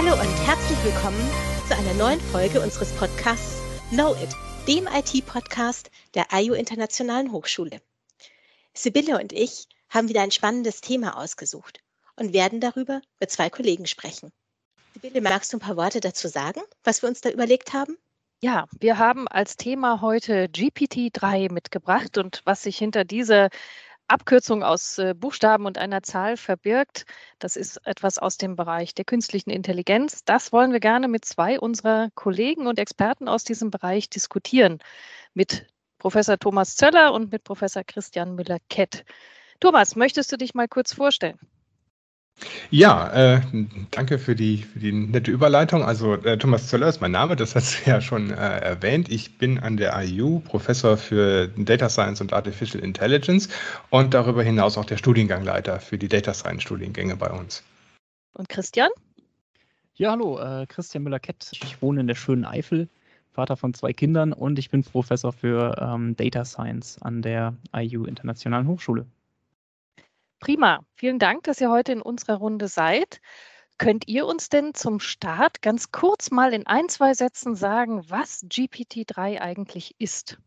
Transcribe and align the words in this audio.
Hallo 0.00 0.12
und 0.12 0.46
herzlich 0.46 0.78
willkommen 0.84 1.28
zu 1.66 1.74
einer 1.76 1.92
neuen 1.94 2.20
Folge 2.20 2.60
unseres 2.60 2.92
Podcasts 2.92 3.60
Know 3.90 4.14
It, 4.14 4.28
dem 4.68 4.86
IT-Podcast 4.86 5.90
der 6.14 6.28
IU 6.32 6.54
Internationalen 6.54 7.32
Hochschule. 7.32 7.80
Sibylle 8.74 9.18
und 9.18 9.32
ich 9.32 9.66
haben 9.90 10.08
wieder 10.08 10.22
ein 10.22 10.30
spannendes 10.30 10.82
Thema 10.82 11.18
ausgesucht 11.18 11.80
und 12.14 12.32
werden 12.32 12.60
darüber 12.60 13.00
mit 13.18 13.32
zwei 13.32 13.50
Kollegen 13.50 13.86
sprechen. 13.86 14.30
Sibylle, 14.94 15.20
magst 15.20 15.52
du 15.52 15.56
ein 15.56 15.60
paar 15.60 15.76
Worte 15.76 15.98
dazu 15.98 16.28
sagen, 16.28 16.60
was 16.84 17.02
wir 17.02 17.08
uns 17.08 17.20
da 17.20 17.30
überlegt 17.30 17.72
haben? 17.72 17.98
Ja, 18.40 18.66
wir 18.78 18.98
haben 18.98 19.26
als 19.26 19.56
Thema 19.56 20.00
heute 20.00 20.44
GPT-3 20.44 21.52
mitgebracht 21.52 22.18
und 22.18 22.42
was 22.44 22.62
sich 22.62 22.78
hinter 22.78 23.04
dieser 23.04 23.48
Abkürzung 24.08 24.62
aus 24.62 24.98
äh, 24.98 25.14
Buchstaben 25.14 25.66
und 25.66 25.76
einer 25.76 26.02
Zahl 26.02 26.36
verbirgt, 26.38 27.04
das 27.38 27.56
ist 27.56 27.86
etwas 27.86 28.18
aus 28.18 28.38
dem 28.38 28.56
Bereich 28.56 28.94
der 28.94 29.04
künstlichen 29.04 29.50
Intelligenz. 29.50 30.24
Das 30.24 30.50
wollen 30.50 30.72
wir 30.72 30.80
gerne 30.80 31.08
mit 31.08 31.26
zwei 31.26 31.60
unserer 31.60 32.08
Kollegen 32.14 32.66
und 32.66 32.78
Experten 32.78 33.28
aus 33.28 33.44
diesem 33.44 33.70
Bereich 33.70 34.08
diskutieren, 34.08 34.78
mit 35.34 35.66
Professor 35.98 36.38
Thomas 36.38 36.74
Zöller 36.76 37.12
und 37.12 37.30
mit 37.30 37.44
Professor 37.44 37.84
Christian 37.84 38.34
Müller-Kett. 38.34 39.04
Thomas, 39.60 39.94
möchtest 39.94 40.32
du 40.32 40.36
dich 40.38 40.54
mal 40.54 40.68
kurz 40.68 40.94
vorstellen? 40.94 41.38
Ja, 42.70 43.36
äh, 43.36 43.40
danke 43.90 44.18
für 44.18 44.34
die, 44.34 44.58
für 44.58 44.78
die 44.78 44.92
nette 44.92 45.30
Überleitung. 45.30 45.82
Also 45.82 46.14
äh, 46.14 46.38
Thomas 46.38 46.68
Zöller 46.68 46.88
ist 46.88 47.00
mein 47.00 47.12
Name, 47.12 47.36
das 47.36 47.54
hast 47.54 47.86
du 47.86 47.90
ja 47.90 48.00
schon 48.00 48.30
äh, 48.30 48.34
erwähnt. 48.34 49.10
Ich 49.10 49.38
bin 49.38 49.58
an 49.58 49.76
der 49.76 49.98
IU 50.02 50.40
Professor 50.40 50.96
für 50.96 51.48
Data 51.48 51.88
Science 51.88 52.20
und 52.20 52.32
Artificial 52.32 52.82
Intelligence 52.82 53.48
und 53.90 54.14
darüber 54.14 54.42
hinaus 54.42 54.78
auch 54.78 54.84
der 54.84 54.96
Studiengangleiter 54.96 55.80
für 55.80 55.98
die 55.98 56.08
Data 56.08 56.34
Science 56.34 56.62
Studiengänge 56.62 57.16
bei 57.16 57.30
uns. 57.30 57.62
Und 58.34 58.48
Christian? 58.48 58.90
Ja, 59.94 60.12
hallo, 60.12 60.38
äh, 60.38 60.66
Christian 60.66 61.02
Müller-Kett. 61.02 61.50
Ich 61.52 61.82
wohne 61.82 62.00
in 62.02 62.06
der 62.06 62.14
schönen 62.14 62.44
Eifel, 62.44 62.88
Vater 63.32 63.56
von 63.56 63.74
zwei 63.74 63.92
Kindern 63.92 64.32
und 64.32 64.58
ich 64.58 64.70
bin 64.70 64.84
Professor 64.84 65.32
für 65.32 65.76
ähm, 65.80 66.14
Data 66.14 66.44
Science 66.44 67.02
an 67.02 67.22
der 67.22 67.56
IU 67.74 68.04
Internationalen 68.04 68.68
Hochschule. 68.68 69.06
Prima. 70.40 70.80
Vielen 70.94 71.18
Dank, 71.18 71.44
dass 71.44 71.60
ihr 71.60 71.70
heute 71.70 71.92
in 71.92 72.02
unserer 72.02 72.36
Runde 72.36 72.68
seid. 72.68 73.20
Könnt 73.78 74.08
ihr 74.08 74.26
uns 74.26 74.48
denn 74.48 74.74
zum 74.74 74.98
Start 74.98 75.62
ganz 75.62 75.92
kurz 75.92 76.30
mal 76.30 76.52
in 76.52 76.66
ein, 76.66 76.88
zwei 76.88 77.14
Sätzen 77.14 77.54
sagen, 77.54 78.02
was 78.08 78.44
GPT-3 78.44 79.40
eigentlich 79.40 79.94
ist? 79.98 80.38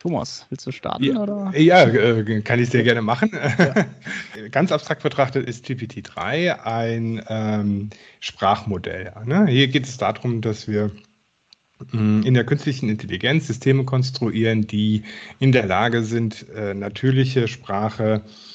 Thomas, 0.00 0.44
willst 0.50 0.66
du 0.66 0.70
starten? 0.70 1.02
Ja, 1.02 1.22
oder? 1.22 1.52
ja 1.56 1.84
äh, 1.84 2.42
kann 2.42 2.60
ich 2.60 2.68
sehr 2.68 2.82
gerne 2.82 3.00
machen. 3.00 3.30
Ja. 3.32 3.86
Ganz 4.50 4.70
abstrakt 4.70 5.02
betrachtet 5.02 5.48
ist 5.48 5.64
GPT-3 5.64 6.62
ein 6.62 7.24
ähm, 7.28 7.88
Sprachmodell. 8.20 9.14
Ne? 9.24 9.46
Hier 9.46 9.68
geht 9.68 9.86
es 9.86 9.96
darum, 9.96 10.42
dass 10.42 10.68
wir 10.68 10.90
mm, 11.92 12.20
in 12.24 12.34
der 12.34 12.44
künstlichen 12.44 12.90
Intelligenz 12.90 13.46
Systeme 13.46 13.84
konstruieren, 13.86 14.66
die 14.66 15.04
in 15.38 15.52
der 15.52 15.64
Lage 15.64 16.02
sind, 16.02 16.46
äh, 16.50 16.74
natürliche 16.74 17.48
Sprache 17.48 18.20
äh, 18.26 18.53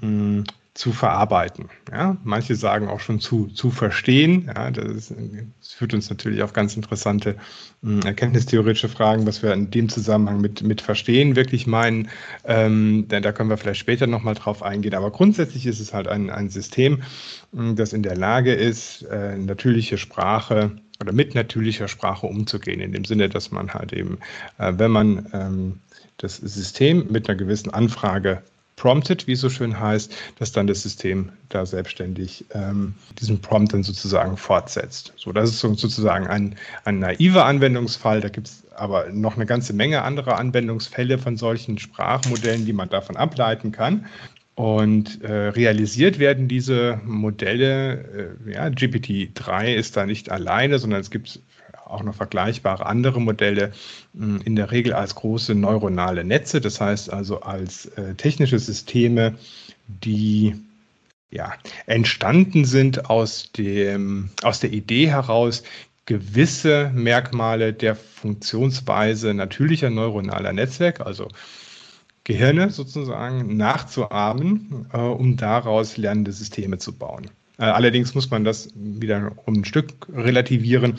mh, 0.00 0.44
zu 0.74 0.92
verarbeiten. 0.92 1.70
Ja? 1.90 2.16
Manche 2.22 2.54
sagen 2.54 2.86
auch 2.88 3.00
schon 3.00 3.18
zu, 3.18 3.48
zu 3.48 3.70
verstehen. 3.70 4.48
Ja? 4.54 4.70
Das, 4.70 4.84
ist, 4.84 5.14
das 5.60 5.72
führt 5.72 5.92
uns 5.92 6.08
natürlich 6.08 6.42
auf 6.42 6.52
ganz 6.52 6.76
interessante 6.76 7.34
mh, 7.82 8.06
erkenntnistheoretische 8.06 8.88
Fragen, 8.88 9.26
was 9.26 9.42
wir 9.42 9.52
in 9.52 9.70
dem 9.70 9.88
Zusammenhang 9.88 10.40
mit, 10.40 10.62
mit 10.62 10.80
Verstehen 10.80 11.34
wirklich 11.34 11.66
meinen. 11.66 12.08
Ähm, 12.44 13.06
denn 13.08 13.24
da 13.24 13.32
können 13.32 13.50
wir 13.50 13.56
vielleicht 13.56 13.80
später 13.80 14.06
nochmal 14.06 14.34
drauf 14.34 14.62
eingehen. 14.62 14.94
Aber 14.94 15.10
grundsätzlich 15.10 15.66
ist 15.66 15.80
es 15.80 15.92
halt 15.92 16.06
ein, 16.06 16.30
ein 16.30 16.48
System, 16.48 17.02
mh, 17.50 17.72
das 17.72 17.92
in 17.92 18.04
der 18.04 18.16
Lage 18.16 18.54
ist, 18.54 19.02
äh, 19.02 19.36
natürliche 19.36 19.98
Sprache 19.98 20.70
oder 21.00 21.12
mit 21.12 21.34
natürlicher 21.34 21.88
Sprache 21.88 22.26
umzugehen, 22.26 22.80
in 22.80 22.92
dem 22.92 23.04
Sinne, 23.04 23.28
dass 23.28 23.50
man 23.50 23.74
halt 23.74 23.92
eben, 23.92 24.18
äh, 24.58 24.72
wenn 24.76 24.90
man 24.90 25.26
ähm, 25.32 25.80
das 26.18 26.36
System 26.36 27.06
mit 27.10 27.28
einer 27.28 27.38
gewissen 27.38 27.72
Anfrage 27.72 28.42
prompted, 28.78 29.26
wie 29.26 29.32
es 29.32 29.40
so 29.40 29.50
schön 29.50 29.78
heißt, 29.78 30.14
dass 30.38 30.52
dann 30.52 30.66
das 30.66 30.82
System 30.82 31.30
da 31.48 31.66
selbstständig 31.66 32.46
ähm, 32.54 32.94
diesen 33.20 33.40
Prompt 33.40 33.74
dann 33.74 33.82
sozusagen 33.82 34.36
fortsetzt. 34.36 35.12
So, 35.16 35.32
das 35.32 35.50
ist 35.50 35.60
sozusagen 35.60 36.26
ein, 36.26 36.56
ein 36.84 37.00
naiver 37.00 37.44
Anwendungsfall. 37.44 38.20
Da 38.20 38.28
gibt 38.28 38.46
es 38.46 38.64
aber 38.76 39.10
noch 39.10 39.36
eine 39.36 39.46
ganze 39.46 39.72
Menge 39.72 40.02
anderer 40.02 40.38
Anwendungsfälle 40.38 41.18
von 41.18 41.36
solchen 41.36 41.78
Sprachmodellen, 41.78 42.64
die 42.64 42.72
man 42.72 42.88
davon 42.88 43.16
ableiten 43.16 43.72
kann. 43.72 44.06
Und 44.54 45.22
äh, 45.22 45.50
realisiert 45.50 46.18
werden 46.18 46.48
diese 46.48 47.00
Modelle, 47.04 48.36
äh, 48.46 48.54
ja, 48.54 48.66
GPT-3 48.66 49.74
ist 49.74 49.96
da 49.96 50.04
nicht 50.04 50.32
alleine, 50.32 50.80
sondern 50.80 51.00
es 51.00 51.10
gibt 51.10 51.40
auch 51.88 52.02
noch 52.02 52.14
vergleichbare 52.14 52.86
andere 52.86 53.20
Modelle, 53.20 53.72
in 54.14 54.56
der 54.56 54.70
Regel 54.70 54.92
als 54.92 55.14
große 55.14 55.54
neuronale 55.54 56.24
Netze, 56.24 56.60
das 56.60 56.80
heißt 56.80 57.12
also 57.12 57.40
als 57.40 57.86
äh, 57.86 58.14
technische 58.14 58.58
Systeme, 58.58 59.36
die 59.86 60.54
ja, 61.30 61.52
entstanden 61.86 62.64
sind 62.64 63.10
aus, 63.10 63.52
dem, 63.52 64.30
aus 64.42 64.60
der 64.60 64.72
Idee 64.72 65.08
heraus, 65.08 65.62
gewisse 66.06 66.90
Merkmale 66.94 67.74
der 67.74 67.94
Funktionsweise 67.94 69.34
natürlicher 69.34 69.90
neuronaler 69.90 70.54
Netzwerke, 70.54 71.04
also 71.04 71.28
Gehirne 72.24 72.70
sozusagen, 72.70 73.56
nachzuahmen, 73.56 74.86
äh, 74.92 74.98
um 74.98 75.36
daraus 75.36 75.96
lernende 75.96 76.32
Systeme 76.32 76.78
zu 76.78 76.92
bauen. 76.92 77.30
Äh, 77.58 77.64
allerdings 77.64 78.14
muss 78.14 78.30
man 78.30 78.44
das 78.44 78.70
wieder 78.74 79.32
um 79.44 79.54
ein 79.54 79.64
Stück 79.64 80.06
relativieren. 80.12 80.98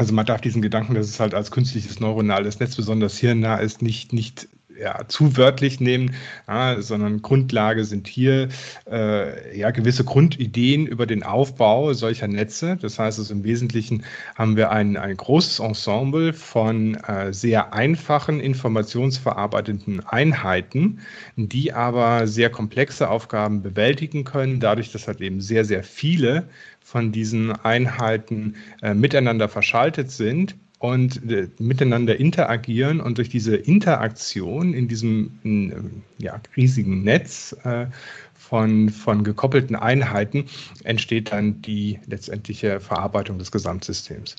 Also 0.00 0.14
man 0.14 0.24
darf 0.24 0.40
diesen 0.40 0.62
Gedanken, 0.62 0.94
dass 0.94 1.08
es 1.08 1.20
halt 1.20 1.34
als 1.34 1.50
künstliches 1.50 2.00
neuronales 2.00 2.58
Netz 2.58 2.74
besonders 2.74 3.18
hirnnah 3.18 3.58
ist, 3.58 3.82
nicht, 3.82 4.14
nicht 4.14 4.48
ja, 4.80 5.06
zu 5.08 5.36
wörtlich 5.36 5.80
nehmen, 5.80 6.14
ja, 6.48 6.80
sondern 6.80 7.22
Grundlage 7.22 7.84
sind 7.84 8.08
hier 8.08 8.48
äh, 8.90 9.58
ja, 9.58 9.70
gewisse 9.70 10.04
Grundideen 10.04 10.86
über 10.86 11.06
den 11.06 11.22
Aufbau 11.22 11.92
solcher 11.92 12.28
Netze. 12.28 12.78
Das 12.80 12.98
heißt, 12.98 13.18
also 13.18 13.34
im 13.34 13.44
Wesentlichen 13.44 14.04
haben 14.36 14.56
wir 14.56 14.70
ein, 14.70 14.96
ein 14.96 15.16
großes 15.16 15.60
Ensemble 15.60 16.32
von 16.32 16.94
äh, 16.94 17.32
sehr 17.32 17.74
einfachen 17.74 18.40
informationsverarbeitenden 18.40 20.00
Einheiten, 20.06 21.00
die 21.36 21.72
aber 21.72 22.26
sehr 22.26 22.50
komplexe 22.50 23.10
Aufgaben 23.10 23.62
bewältigen 23.62 24.24
können, 24.24 24.60
dadurch, 24.60 24.92
dass 24.92 25.06
halt 25.06 25.20
eben 25.20 25.40
sehr, 25.40 25.64
sehr 25.64 25.84
viele 25.84 26.48
von 26.82 27.12
diesen 27.12 27.52
Einheiten 27.52 28.56
äh, 28.82 28.94
miteinander 28.94 29.48
verschaltet 29.48 30.10
sind 30.10 30.56
und 30.80 31.30
äh, 31.30 31.48
miteinander 31.58 32.18
interagieren 32.18 33.00
und 33.00 33.18
durch 33.18 33.28
diese 33.28 33.54
Interaktion 33.54 34.72
in 34.72 34.88
diesem 34.88 35.38
ähm, 35.44 36.02
ja, 36.18 36.40
riesigen 36.56 37.04
Netz 37.04 37.54
äh, 37.64 37.86
von, 38.34 38.88
von 38.88 39.22
gekoppelten 39.22 39.76
Einheiten 39.76 40.46
entsteht 40.82 41.32
dann 41.32 41.60
die 41.60 42.00
letztendliche 42.06 42.80
Verarbeitung 42.80 43.38
des 43.38 43.52
Gesamtsystems. 43.52 44.36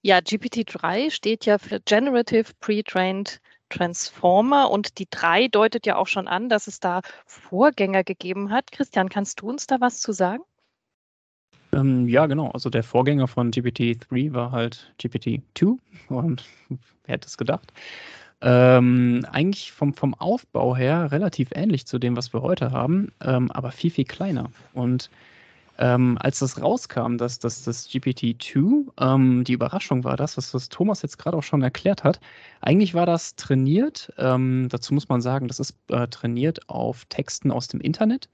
Ja, 0.00 0.18
GPT-3 0.18 1.10
steht 1.10 1.44
ja 1.44 1.58
für 1.58 1.78
Generative 1.80 2.46
Pre-Trained 2.60 3.38
Transformer 3.68 4.70
und 4.70 4.98
die 4.98 5.06
3 5.10 5.48
deutet 5.48 5.84
ja 5.84 5.96
auch 5.96 6.06
schon 6.06 6.26
an, 6.26 6.48
dass 6.48 6.66
es 6.66 6.80
da 6.80 7.02
Vorgänger 7.26 8.02
gegeben 8.02 8.50
hat. 8.50 8.72
Christian, 8.72 9.10
kannst 9.10 9.42
du 9.42 9.50
uns 9.50 9.66
da 9.66 9.78
was 9.78 10.00
zu 10.00 10.12
sagen? 10.12 10.42
Ähm, 11.72 12.08
ja, 12.08 12.26
genau. 12.26 12.50
Also 12.50 12.70
der 12.70 12.82
Vorgänger 12.82 13.28
von 13.28 13.50
GPT-3 13.50 14.32
war 14.32 14.52
halt 14.52 14.92
GPT-2. 15.00 15.78
Und 16.08 16.44
wer 16.68 17.14
hätte 17.14 17.28
es 17.28 17.36
gedacht? 17.36 17.72
Ähm, 18.42 19.26
eigentlich 19.30 19.72
vom, 19.72 19.92
vom 19.92 20.14
Aufbau 20.14 20.74
her 20.74 21.12
relativ 21.12 21.50
ähnlich 21.54 21.86
zu 21.86 21.98
dem, 21.98 22.16
was 22.16 22.32
wir 22.32 22.40
heute 22.40 22.70
haben, 22.72 23.12
ähm, 23.20 23.50
aber 23.50 23.70
viel, 23.70 23.90
viel 23.90 24.06
kleiner. 24.06 24.50
Und 24.72 25.10
ähm, 25.78 26.18
als 26.20 26.40
das 26.40 26.60
rauskam, 26.60 27.16
dass, 27.16 27.38
dass 27.38 27.64
das 27.64 27.88
GPT-2, 27.88 28.92
ähm, 29.00 29.44
die 29.44 29.52
Überraschung 29.54 30.04
war 30.04 30.16
das, 30.16 30.36
was, 30.36 30.54
was 30.54 30.68
Thomas 30.68 31.02
jetzt 31.02 31.18
gerade 31.18 31.36
auch 31.36 31.42
schon 31.42 31.62
erklärt 31.62 32.04
hat. 32.04 32.20
Eigentlich 32.60 32.94
war 32.94 33.06
das 33.06 33.34
trainiert, 33.36 34.12
ähm, 34.18 34.68
dazu 34.70 34.94
muss 34.94 35.08
man 35.08 35.22
sagen, 35.22 35.48
das 35.48 35.60
ist 35.60 35.74
äh, 35.88 36.06
trainiert 36.08 36.68
auf 36.68 37.04
Texten 37.06 37.50
aus 37.50 37.68
dem 37.68 37.80
Internet. 37.80 38.28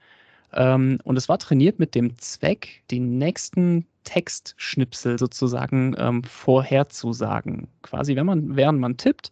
Ähm, 0.53 0.99
und 1.03 1.17
es 1.17 1.29
war 1.29 1.37
trainiert 1.39 1.79
mit 1.79 1.95
dem 1.95 2.17
Zweck, 2.17 2.83
die 2.91 2.99
nächsten 2.99 3.85
Textschnipsel 4.03 5.19
sozusagen 5.19 5.95
ähm, 5.97 6.23
vorherzusagen. 6.23 7.67
Quasi, 7.81 8.15
wenn 8.15 8.25
man, 8.25 8.55
während 8.55 8.79
man 8.79 8.97
tippt, 8.97 9.31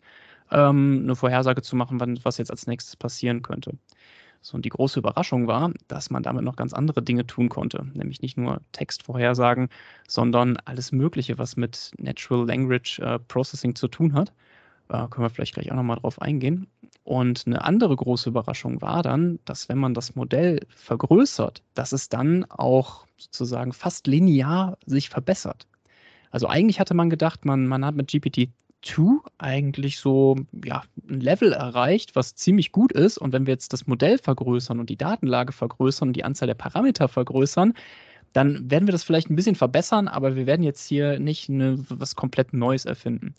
ähm, 0.51 1.01
eine 1.03 1.15
Vorhersage 1.15 1.61
zu 1.61 1.75
machen, 1.75 1.99
wann, 1.99 2.19
was 2.23 2.37
jetzt 2.37 2.51
als 2.51 2.67
nächstes 2.67 2.95
passieren 2.95 3.41
könnte. 3.41 3.77
So, 4.41 4.55
und 4.55 4.65
die 4.65 4.69
große 4.69 4.99
Überraschung 4.99 5.47
war, 5.47 5.71
dass 5.87 6.11
man 6.11 6.21
damit 6.21 6.43
noch 6.43 6.55
ganz 6.55 6.73
andere 6.73 7.01
Dinge 7.01 7.25
tun 7.25 7.49
konnte. 7.49 7.83
Nämlich 7.93 8.21
nicht 8.21 8.37
nur 8.37 8.61
Textvorhersagen, 8.73 9.69
sondern 10.07 10.57
alles 10.65 10.91
Mögliche, 10.91 11.37
was 11.39 11.55
mit 11.57 11.91
Natural 11.97 12.45
Language 12.45 12.99
äh, 12.99 13.17
Processing 13.19 13.73
zu 13.75 13.87
tun 13.87 14.13
hat. 14.13 14.33
Äh, 14.89 15.07
können 15.07 15.25
wir 15.25 15.29
vielleicht 15.31 15.55
gleich 15.55 15.71
auch 15.71 15.75
nochmal 15.75 15.97
drauf 15.97 16.21
eingehen. 16.21 16.67
Und 17.05 17.43
eine 17.45 17.63
andere 17.63 17.95
große 17.95 18.29
Überraschung 18.29 18.81
war 18.81 19.03
dann, 19.03 19.37
dass 19.45 19.69
wenn 19.69 19.77
man 19.77 19.93
das 19.93 20.15
Modell 20.15 20.59
vergrößert, 20.75 21.61
dass 21.75 21.91
es 21.91 22.09
dann 22.09 22.45
auch 22.45 23.05
sozusagen 23.17 23.73
fast 23.73 24.07
linear 24.07 24.75
sich 24.87 25.09
verbessert. 25.09 25.67
Also 26.31 26.47
eigentlich 26.47 26.79
hatte 26.79 26.95
man 26.95 27.11
gedacht, 27.11 27.45
man, 27.45 27.67
man 27.67 27.85
hat 27.85 27.93
mit 27.93 28.07
GPT 28.07 28.49
2 28.81 29.19
eigentlich 29.37 29.99
so 29.99 30.35
ja, 30.65 30.81
ein 31.07 31.19
Level 31.19 31.53
erreicht, 31.53 32.15
was 32.15 32.33
ziemlich 32.33 32.71
gut 32.71 32.91
ist. 32.91 33.19
Und 33.19 33.33
wenn 33.33 33.45
wir 33.45 33.53
jetzt 33.53 33.71
das 33.71 33.85
Modell 33.85 34.17
vergrößern 34.17 34.79
und 34.79 34.89
die 34.89 34.97
Datenlage 34.97 35.53
vergrößern 35.53 36.09
und 36.09 36.15
die 36.15 36.23
Anzahl 36.23 36.47
der 36.47 36.55
Parameter 36.55 37.07
vergrößern, 37.07 37.75
dann 38.33 38.69
werden 38.71 38.87
wir 38.87 38.91
das 38.91 39.03
vielleicht 39.03 39.29
ein 39.29 39.35
bisschen 39.35 39.55
verbessern, 39.55 40.07
aber 40.07 40.35
wir 40.35 40.47
werden 40.47 40.63
jetzt 40.63 40.87
hier 40.87 41.19
nicht 41.19 41.49
eine, 41.49 41.77
was 41.87 42.15
komplett 42.15 42.51
Neues 42.51 42.85
erfinden. 42.85 43.35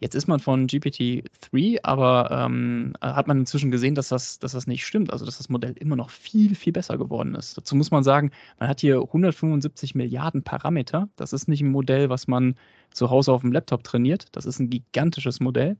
Jetzt 0.00 0.14
ist 0.14 0.26
man 0.26 0.40
von 0.40 0.66
GPT-3, 0.66 1.80
aber 1.82 2.30
ähm, 2.30 2.94
hat 3.02 3.28
man 3.28 3.40
inzwischen 3.40 3.70
gesehen, 3.70 3.94
dass 3.94 4.08
das, 4.08 4.38
dass 4.38 4.52
das 4.52 4.66
nicht 4.66 4.86
stimmt, 4.86 5.12
also 5.12 5.26
dass 5.26 5.36
das 5.36 5.50
Modell 5.50 5.74
immer 5.78 5.94
noch 5.94 6.08
viel, 6.08 6.54
viel 6.54 6.72
besser 6.72 6.96
geworden 6.96 7.34
ist. 7.34 7.58
Dazu 7.58 7.76
muss 7.76 7.90
man 7.90 8.02
sagen, 8.02 8.30
man 8.58 8.70
hat 8.70 8.80
hier 8.80 8.96
175 9.02 9.94
Milliarden 9.94 10.42
Parameter. 10.42 11.10
Das 11.16 11.34
ist 11.34 11.48
nicht 11.48 11.60
ein 11.60 11.70
Modell, 11.70 12.08
was 12.08 12.28
man 12.28 12.54
zu 12.92 13.10
Hause 13.10 13.30
auf 13.32 13.42
dem 13.42 13.52
Laptop 13.52 13.84
trainiert. 13.84 14.24
Das 14.32 14.46
ist 14.46 14.58
ein 14.58 14.70
gigantisches 14.70 15.38
Modell. 15.38 15.76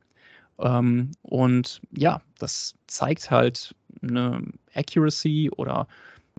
Ähm, 0.58 1.12
und 1.22 1.80
ja, 1.90 2.20
das 2.38 2.74
zeigt 2.88 3.30
halt 3.30 3.74
eine 4.02 4.42
Accuracy 4.74 5.50
oder 5.56 5.88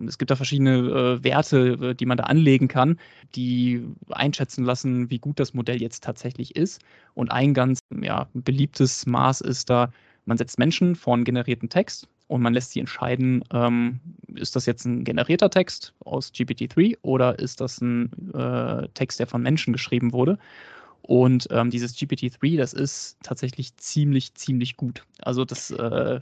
es 0.06 0.18
gibt 0.18 0.30
da 0.30 0.36
verschiedene 0.36 0.78
äh, 0.78 1.24
Werte, 1.24 1.78
äh, 1.80 1.94
die 1.94 2.06
man 2.06 2.16
da 2.16 2.24
anlegen 2.24 2.68
kann, 2.68 2.98
die 3.34 3.84
einschätzen 4.10 4.64
lassen, 4.64 5.10
wie 5.10 5.18
gut 5.18 5.38
das 5.40 5.54
Modell 5.54 5.80
jetzt 5.80 6.04
tatsächlich 6.04 6.56
ist. 6.56 6.82
Und 7.14 7.30
ein 7.30 7.54
ganz 7.54 7.78
ja, 8.00 8.28
beliebtes 8.34 9.06
Maß 9.06 9.40
ist 9.40 9.70
da, 9.70 9.92
man 10.24 10.38
setzt 10.38 10.58
Menschen 10.58 10.94
vor 10.94 11.14
einen 11.14 11.24
generierten 11.24 11.68
Text 11.68 12.08
und 12.28 12.42
man 12.42 12.54
lässt 12.54 12.72
sie 12.72 12.80
entscheiden, 12.80 13.44
ähm, 13.52 14.00
ist 14.34 14.56
das 14.56 14.66
jetzt 14.66 14.84
ein 14.84 15.04
generierter 15.04 15.50
Text 15.50 15.92
aus 16.04 16.32
GPT-3 16.32 16.96
oder 17.02 17.38
ist 17.38 17.60
das 17.60 17.80
ein 17.80 18.10
äh, 18.34 18.88
Text, 18.94 19.20
der 19.20 19.26
von 19.26 19.42
Menschen 19.42 19.72
geschrieben 19.72 20.12
wurde. 20.12 20.38
Und 21.02 21.48
ähm, 21.50 21.70
dieses 21.70 21.96
GPT-3, 21.96 22.56
das 22.56 22.72
ist 22.72 23.18
tatsächlich 23.22 23.76
ziemlich, 23.76 24.34
ziemlich 24.34 24.76
gut. 24.76 25.04
Also 25.18 25.44
das 25.44 25.72
äh, 25.72 26.20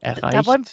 erreicht. 0.00 0.34
Da 0.34 0.46
wollen, 0.46 0.64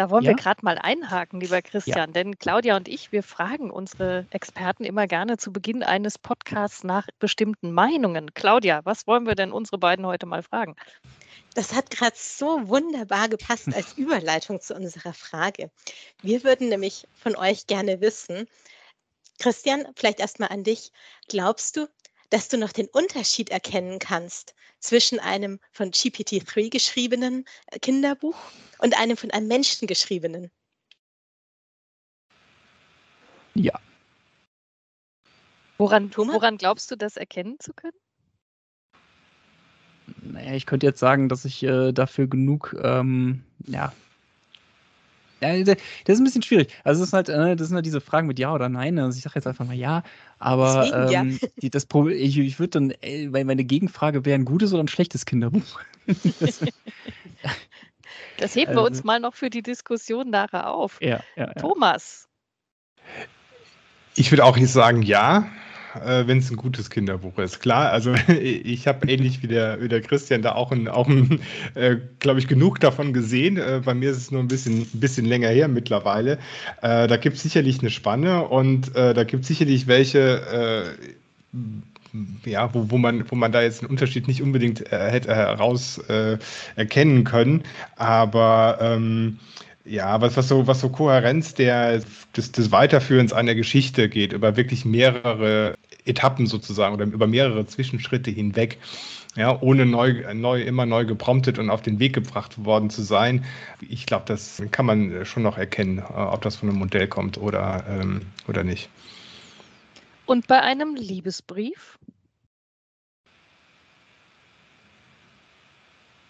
da 0.00 0.08
wollen 0.08 0.24
ja? 0.24 0.30
wir 0.30 0.36
gerade 0.36 0.64
mal 0.64 0.78
einhaken, 0.78 1.40
lieber 1.40 1.60
Christian, 1.60 1.98
ja. 1.98 2.06
denn 2.06 2.38
Claudia 2.38 2.74
und 2.74 2.88
ich, 2.88 3.12
wir 3.12 3.22
fragen 3.22 3.70
unsere 3.70 4.24
Experten 4.30 4.84
immer 4.84 5.06
gerne 5.06 5.36
zu 5.36 5.52
Beginn 5.52 5.82
eines 5.82 6.16
Podcasts 6.16 6.84
nach 6.84 7.06
bestimmten 7.18 7.70
Meinungen. 7.72 8.32
Claudia, 8.32 8.80
was 8.84 9.06
wollen 9.06 9.26
wir 9.26 9.34
denn 9.34 9.52
unsere 9.52 9.76
beiden 9.76 10.06
heute 10.06 10.24
mal 10.24 10.42
fragen? 10.42 10.74
Das 11.52 11.74
hat 11.74 11.90
gerade 11.90 12.16
so 12.16 12.66
wunderbar 12.66 13.28
gepasst 13.28 13.74
als 13.74 13.92
Überleitung 13.98 14.62
zu 14.62 14.74
unserer 14.74 15.12
Frage. 15.12 15.70
Wir 16.22 16.44
würden 16.44 16.70
nämlich 16.70 17.06
von 17.12 17.36
euch 17.36 17.66
gerne 17.66 18.00
wissen, 18.00 18.48
Christian, 19.38 19.86
vielleicht 19.96 20.20
erstmal 20.20 20.48
an 20.48 20.64
dich. 20.64 20.92
Glaubst 21.28 21.76
du, 21.76 21.90
dass 22.30 22.48
du 22.48 22.56
noch 22.56 22.72
den 22.72 22.86
Unterschied 22.88 23.50
erkennen 23.50 23.98
kannst 23.98 24.54
zwischen 24.78 25.18
einem 25.20 25.60
von 25.72 25.90
GPT-3 25.90 26.70
geschriebenen 26.70 27.44
äh, 27.66 27.78
Kinderbuch 27.78 28.36
und 28.78 28.98
einem 28.98 29.16
von 29.16 29.30
einem 29.30 29.48
Menschen 29.48 29.86
geschriebenen. 29.86 30.50
Ja. 33.54 33.78
Woran, 35.76 36.14
woran 36.14 36.58
glaubst 36.58 36.90
du, 36.90 36.96
das 36.96 37.16
erkennen 37.16 37.58
zu 37.58 37.72
können? 37.72 37.96
Naja, 40.22 40.52
ich 40.52 40.66
könnte 40.66 40.86
jetzt 40.86 41.00
sagen, 41.00 41.28
dass 41.28 41.44
ich 41.44 41.62
äh, 41.62 41.92
dafür 41.92 42.26
genug 42.26 42.76
ähm, 42.82 43.44
ja, 43.66 43.92
ja, 43.92 43.92
das 45.40 45.58
ist 46.06 46.20
ein 46.20 46.24
bisschen 46.24 46.42
schwierig. 46.42 46.72
Also, 46.84 47.02
es 47.02 47.08
ist 47.08 47.12
halt, 47.12 47.28
äh, 47.28 47.56
das 47.56 47.68
sind 47.68 47.74
halt 47.74 47.86
diese 47.86 48.00
Fragen 48.00 48.26
mit 48.26 48.38
Ja 48.38 48.54
oder 48.54 48.68
Nein. 48.68 48.98
Also, 48.98 49.16
ich 49.16 49.22
sage 49.22 49.36
jetzt 49.36 49.46
einfach 49.46 49.64
mal 49.66 49.74
Ja, 49.74 50.02
aber 50.38 50.82
Deswegen, 50.84 51.08
ähm, 51.08 51.38
ja. 51.40 51.48
die, 51.62 51.70
das 51.70 51.86
Problem, 51.86 52.16
ich, 52.18 52.38
ich 52.38 52.58
würde 52.58 52.70
dann, 52.70 52.90
ey, 53.00 53.24
äh, 53.24 53.44
meine 53.44 53.64
Gegenfrage 53.64 54.24
wäre 54.24 54.38
ein 54.38 54.44
gutes 54.44 54.72
oder 54.72 54.82
ein 54.82 54.88
schlechtes 54.88 55.26
Kinderbuch. 55.26 55.80
das 58.38 58.54
heben 58.54 58.74
wir 58.74 58.82
uns 58.82 58.98
also 58.98 59.06
mal 59.06 59.20
noch 59.20 59.34
für 59.34 59.50
die 59.50 59.62
Diskussion 59.62 60.30
nachher 60.30 60.70
auf. 60.70 61.00
Ja, 61.00 61.20
ja, 61.36 61.46
ja. 61.46 61.54
Thomas. 61.54 62.28
Ich 64.16 64.30
würde 64.32 64.44
auch 64.44 64.56
jetzt 64.56 64.72
sagen 64.72 65.02
Ja 65.02 65.46
äh, 65.94 66.26
wenn 66.26 66.38
es 66.38 66.50
ein 66.50 66.56
gutes 66.56 66.90
Kinderbuch 66.90 67.38
ist. 67.38 67.60
Klar, 67.60 67.90
also 67.90 68.14
ich 68.28 68.86
habe 68.86 69.08
ähnlich 69.08 69.42
wie 69.42 69.48
der, 69.48 69.80
wie 69.80 69.88
der 69.88 70.00
Christian 70.00 70.42
da 70.42 70.52
auch, 70.52 70.72
ein, 70.72 70.88
auch 70.88 71.08
ein, 71.08 71.40
äh, 71.74 71.96
glaube 72.18 72.38
ich, 72.40 72.48
genug 72.48 72.80
davon 72.80 73.12
gesehen. 73.12 73.56
Äh, 73.56 73.82
bei 73.84 73.94
mir 73.94 74.10
ist 74.10 74.18
es 74.18 74.30
nur 74.30 74.40
ein 74.40 74.48
bisschen, 74.48 74.82
ein 74.82 75.00
bisschen 75.00 75.26
länger 75.26 75.48
her 75.48 75.68
mittlerweile. 75.68 76.38
Äh, 76.82 77.06
da 77.06 77.16
gibt 77.16 77.36
es 77.36 77.42
sicherlich 77.42 77.80
eine 77.80 77.90
Spanne 77.90 78.46
und 78.46 78.94
äh, 78.96 79.14
da 79.14 79.24
gibt 79.24 79.42
es 79.42 79.48
sicherlich 79.48 79.86
welche, 79.86 80.96
äh, 81.64 82.48
ja, 82.48 82.72
wo, 82.74 82.90
wo, 82.90 82.98
man, 82.98 83.30
wo 83.30 83.36
man 83.36 83.52
da 83.52 83.62
jetzt 83.62 83.80
einen 83.80 83.90
Unterschied 83.90 84.26
nicht 84.26 84.42
unbedingt 84.42 84.90
hätte 84.90 85.34
heraus 85.34 86.00
erkennen 86.74 87.22
können. 87.22 87.62
Aber 87.96 88.78
ähm, 88.80 89.38
ja, 89.84 90.20
was, 90.20 90.36
was, 90.36 90.48
so, 90.48 90.66
was 90.66 90.80
so 90.80 90.88
Kohärenz 90.88 91.54
der, 91.54 92.02
des, 92.36 92.52
des 92.52 92.70
Weiterführens 92.72 93.32
einer 93.32 93.54
Geschichte 93.54 94.08
geht, 94.08 94.32
über 94.32 94.56
wirklich 94.56 94.84
mehrere 94.84 95.74
Etappen 96.04 96.46
sozusagen 96.46 96.94
oder 96.94 97.04
über 97.04 97.26
mehrere 97.26 97.66
Zwischenschritte 97.66 98.30
hinweg, 98.30 98.78
ja, 99.36 99.60
ohne 99.60 99.86
neu, 99.86 100.24
neu, 100.34 100.62
immer 100.62 100.86
neu 100.86 101.04
gepromptet 101.04 101.58
und 101.58 101.70
auf 101.70 101.82
den 101.82 101.98
Weg 101.98 102.14
gebracht 102.14 102.64
worden 102.64 102.90
zu 102.90 103.02
sein. 103.02 103.44
Ich 103.80 104.06
glaube, 104.06 104.24
das 104.26 104.62
kann 104.70 104.86
man 104.86 105.24
schon 105.24 105.42
noch 105.42 105.56
erkennen, 105.56 105.98
äh, 105.98 106.02
ob 106.02 106.42
das 106.42 106.56
von 106.56 106.68
einem 106.68 106.78
Modell 106.78 107.06
kommt 107.06 107.38
oder, 107.38 107.84
ähm, 107.88 108.22
oder 108.48 108.64
nicht. 108.64 108.88
Und 110.26 110.46
bei 110.46 110.60
einem 110.60 110.94
Liebesbrief? 110.94 111.98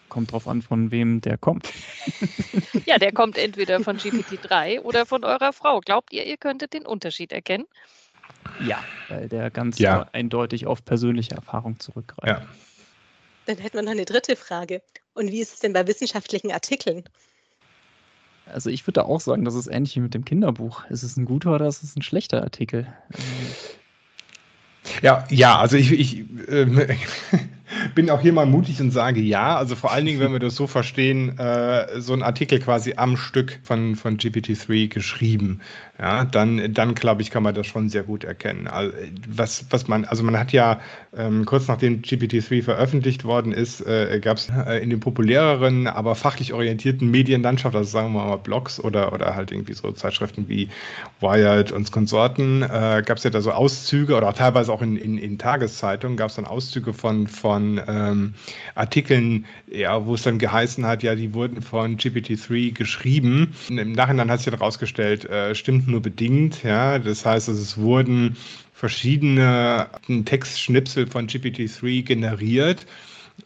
Kommt 0.08 0.32
drauf 0.32 0.49
an, 0.49 0.61
von 0.61 0.90
wem 0.90 1.20
der 1.20 1.38
kommt. 1.38 1.72
ja, 2.87 2.99
der 2.99 3.12
kommt 3.12 3.38
entweder 3.38 3.81
von 3.81 3.96
GPT-3 3.96 4.81
oder 4.81 5.06
von 5.06 5.22
eurer 5.25 5.52
Frau. 5.52 5.81
Glaubt 5.81 6.12
ihr, 6.12 6.26
ihr 6.26 6.37
könntet 6.37 6.72
den 6.72 6.84
Unterschied 6.84 7.31
erkennen? 7.31 7.67
Ja, 8.61 8.83
weil 9.09 9.29
der 9.29 9.51
ganz 9.51 9.79
ja. 9.79 10.09
eindeutig 10.13 10.67
auf 10.67 10.85
persönliche 10.85 11.35
Erfahrung 11.35 11.79
zurückgreift. 11.79 12.43
Ja. 12.43 12.49
Dann 13.47 13.59
hätten 13.59 13.79
wir 13.79 13.83
noch 13.83 13.91
eine 13.91 14.05
dritte 14.05 14.37
Frage. 14.37 14.83
Und 15.15 15.31
wie 15.33 15.41
ist 15.41 15.55
es 15.55 15.59
denn 15.61 15.73
bei 15.73 15.87
wissenschaftlichen 15.87 16.53
Artikeln? 16.53 17.05
Also 18.47 18.71
ich 18.71 18.87
würde 18.87 19.05
auch 19.05 19.21
sagen, 19.21 19.44
das 19.44 19.55
ist 19.55 19.67
ähnlich 19.67 19.97
wie 19.97 20.01
mit 20.01 20.15
dem 20.15 20.25
Kinderbuch. 20.25 20.85
Ist 20.91 21.03
es 21.03 21.17
ein 21.17 21.25
guter 21.25 21.55
oder 21.55 21.67
ist 21.67 21.82
es 21.82 21.97
ein 21.97 22.03
schlechter 22.03 22.43
Artikel? 22.43 22.87
Ja, 25.03 25.27
ja, 25.31 25.59
also 25.59 25.77
ich, 25.77 25.93
ich 25.93 26.20
äh, 26.49 26.67
bin 27.94 28.11
auch 28.11 28.20
hier 28.20 28.32
mal 28.32 28.47
mutig 28.47 28.81
und 28.81 28.91
sage 28.91 29.20
ja. 29.20 29.56
Also 29.56 29.77
vor 29.77 29.93
allen 29.93 30.06
Dingen, 30.06 30.20
wenn 30.20 30.32
wir 30.32 30.39
das 30.39 30.56
so 30.56 30.67
verstehen, 30.67 31.39
äh, 31.39 32.01
so 32.01 32.13
ein 32.13 32.23
Artikel 32.23 32.61
quasi 32.61 32.94
am 32.97 33.17
Stück 33.17 33.61
von, 33.63 33.94
von 33.97 34.17
GPT-3 34.17 34.89
geschrieben. 34.89 35.61
Ja, 36.01 36.25
dann, 36.25 36.73
dann 36.73 36.95
glaube 36.95 37.21
ich, 37.21 37.31
kann 37.31 37.43
man 37.43 37.55
das 37.55 37.67
schon 37.67 37.91
sehr 37.91 38.05
gut 38.05 38.25
erkennen. 38.25 38.69
Also, 38.69 38.97
was, 39.29 39.67
was 39.69 39.87
man, 39.87 40.07
also 40.07 40.23
man 40.23 40.39
hat 40.39 40.51
ja 40.51 40.81
ähm, 41.15 41.45
kurz 41.45 41.69
nachdem 41.69 42.01
GPT-3 42.01 42.63
veröffentlicht 42.63 43.25
worden 43.25 43.53
ist, 43.53 43.83
äh, 43.87 44.19
gab 44.19 44.39
es 44.39 44.49
äh, 44.49 44.79
in 44.83 44.89
den 44.89 45.01
populäreren, 45.01 45.87
aber 45.87 46.15
fachlich 46.15 46.55
orientierten 46.55 47.11
Medienlandschaft, 47.11 47.77
also 47.77 47.91
sagen 47.91 48.15
wir 48.15 48.25
mal 48.25 48.37
Blogs 48.37 48.81
oder, 48.81 49.13
oder 49.13 49.35
halt 49.35 49.53
irgendwie 49.53 49.75
so 49.75 49.93
Zeitschriften 49.93 50.49
wie 50.49 50.71
Wired 51.21 51.71
und 51.71 51.93
Konsorten, 51.93 52.63
äh, 52.63 53.03
gab 53.05 53.19
es 53.19 53.25
ja 53.25 53.31
da 53.31 53.43
so 53.43 53.53
Auszüge 53.53 54.17
oder 54.17 54.31
auch 54.31 54.35
teilweise 54.35 54.73
auch 54.73 54.81
in, 54.81 54.97
in, 54.97 55.19
in 55.19 55.37
Tageszeitungen 55.37 56.17
gab 56.17 56.31
es 56.31 56.37
dann 56.37 56.47
Auszüge 56.47 56.95
von, 56.95 57.27
von 57.27 57.79
ähm, 57.87 58.35
Artikeln, 58.75 59.45
ja, 59.71 60.07
wo 60.07 60.15
es 60.15 60.23
dann 60.23 60.39
geheißen 60.39 60.87
hat, 60.87 61.03
ja, 61.03 61.15
die 61.15 61.35
wurden 61.35 61.61
von 61.61 61.99
GPT-3 61.99 62.73
geschrieben. 62.73 63.53
Im 63.69 63.93
Nachhinein 63.93 64.31
hat 64.31 64.41
sich 64.41 64.51
dann 64.51 64.61
rausgestellt, 64.61 65.27
äh, 65.27 65.55
stimmt 65.55 65.90
nur 65.91 66.01
bedingt. 66.01 66.63
Ja, 66.63 66.99
das 66.99 67.25
heißt, 67.25 67.49
also 67.49 67.61
es 67.61 67.77
wurden 67.77 68.37
verschiedene 68.73 69.89
Textschnipsel 70.25 71.06
von 71.06 71.27
GPT-3 71.27 72.03
generiert. 72.03 72.87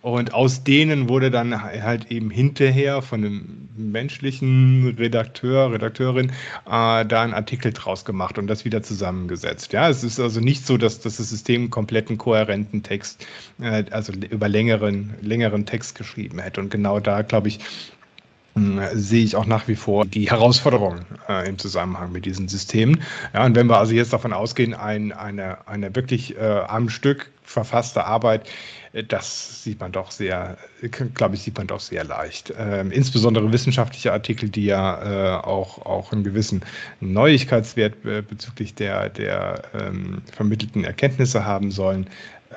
Und 0.02 0.34
aus 0.34 0.64
denen 0.64 1.08
wurde 1.08 1.30
dann 1.30 1.62
halt 1.62 2.10
eben 2.10 2.30
hinterher 2.30 3.02
von 3.02 3.24
einem 3.24 3.68
menschlichen 3.76 4.94
Redakteur, 4.98 5.72
Redakteurin 5.72 6.30
äh, 6.66 7.04
da 7.04 7.22
ein 7.22 7.34
Artikel 7.34 7.72
draus 7.72 8.04
gemacht 8.04 8.38
und 8.38 8.46
das 8.46 8.64
wieder 8.64 8.82
zusammengesetzt. 8.82 9.72
Ja, 9.72 9.88
es 9.88 10.04
ist 10.04 10.20
also 10.20 10.40
nicht 10.40 10.66
so, 10.66 10.76
dass, 10.76 11.00
dass 11.00 11.16
das 11.16 11.30
System 11.30 11.70
kompletten 11.70 12.18
kohärenten 12.18 12.82
Text, 12.82 13.26
äh, 13.60 13.84
also 13.90 14.12
über 14.12 14.48
längeren, 14.48 15.14
längeren 15.20 15.66
Text 15.66 15.96
geschrieben 15.96 16.38
hätte. 16.38 16.60
Und 16.60 16.70
genau 16.70 17.00
da, 17.00 17.22
glaube 17.22 17.48
ich, 17.48 17.60
sehe 18.94 19.24
ich 19.24 19.34
auch 19.34 19.46
nach 19.46 19.66
wie 19.66 19.74
vor 19.74 20.04
die 20.06 20.30
Herausforderung 20.30 21.00
äh, 21.28 21.48
im 21.48 21.58
Zusammenhang 21.58 22.12
mit 22.12 22.24
diesen 22.24 22.46
Systemen. 22.46 23.02
Ja, 23.32 23.44
und 23.44 23.56
wenn 23.56 23.66
wir 23.66 23.78
also 23.78 23.94
jetzt 23.94 24.12
davon 24.12 24.32
ausgehen, 24.32 24.74
ein, 24.74 25.12
eine, 25.12 25.66
eine 25.66 25.94
wirklich 25.96 26.36
äh, 26.36 26.60
am 26.68 26.88
Stück 26.88 27.32
verfasste 27.42 28.04
Arbeit, 28.04 28.48
äh, 28.92 29.02
das 29.02 29.64
sieht 29.64 29.80
man 29.80 29.90
doch 29.90 30.12
sehr, 30.12 30.56
glaube 31.14 31.34
ich, 31.34 31.42
sieht 31.42 31.58
man 31.58 31.66
doch 31.66 31.80
sehr 31.80 32.04
leicht. 32.04 32.54
Ähm, 32.56 32.92
insbesondere 32.92 33.52
wissenschaftliche 33.52 34.12
Artikel, 34.12 34.48
die 34.48 34.66
ja 34.66 35.40
äh, 35.40 35.44
auch, 35.44 35.84
auch 35.84 36.12
einen 36.12 36.22
gewissen 36.22 36.62
Neuigkeitswert 37.00 38.04
äh, 38.04 38.22
bezüglich 38.22 38.76
der, 38.76 39.08
der 39.08 39.62
ähm, 39.74 40.22
vermittelten 40.32 40.84
Erkenntnisse 40.84 41.44
haben 41.44 41.72
sollen, 41.72 42.08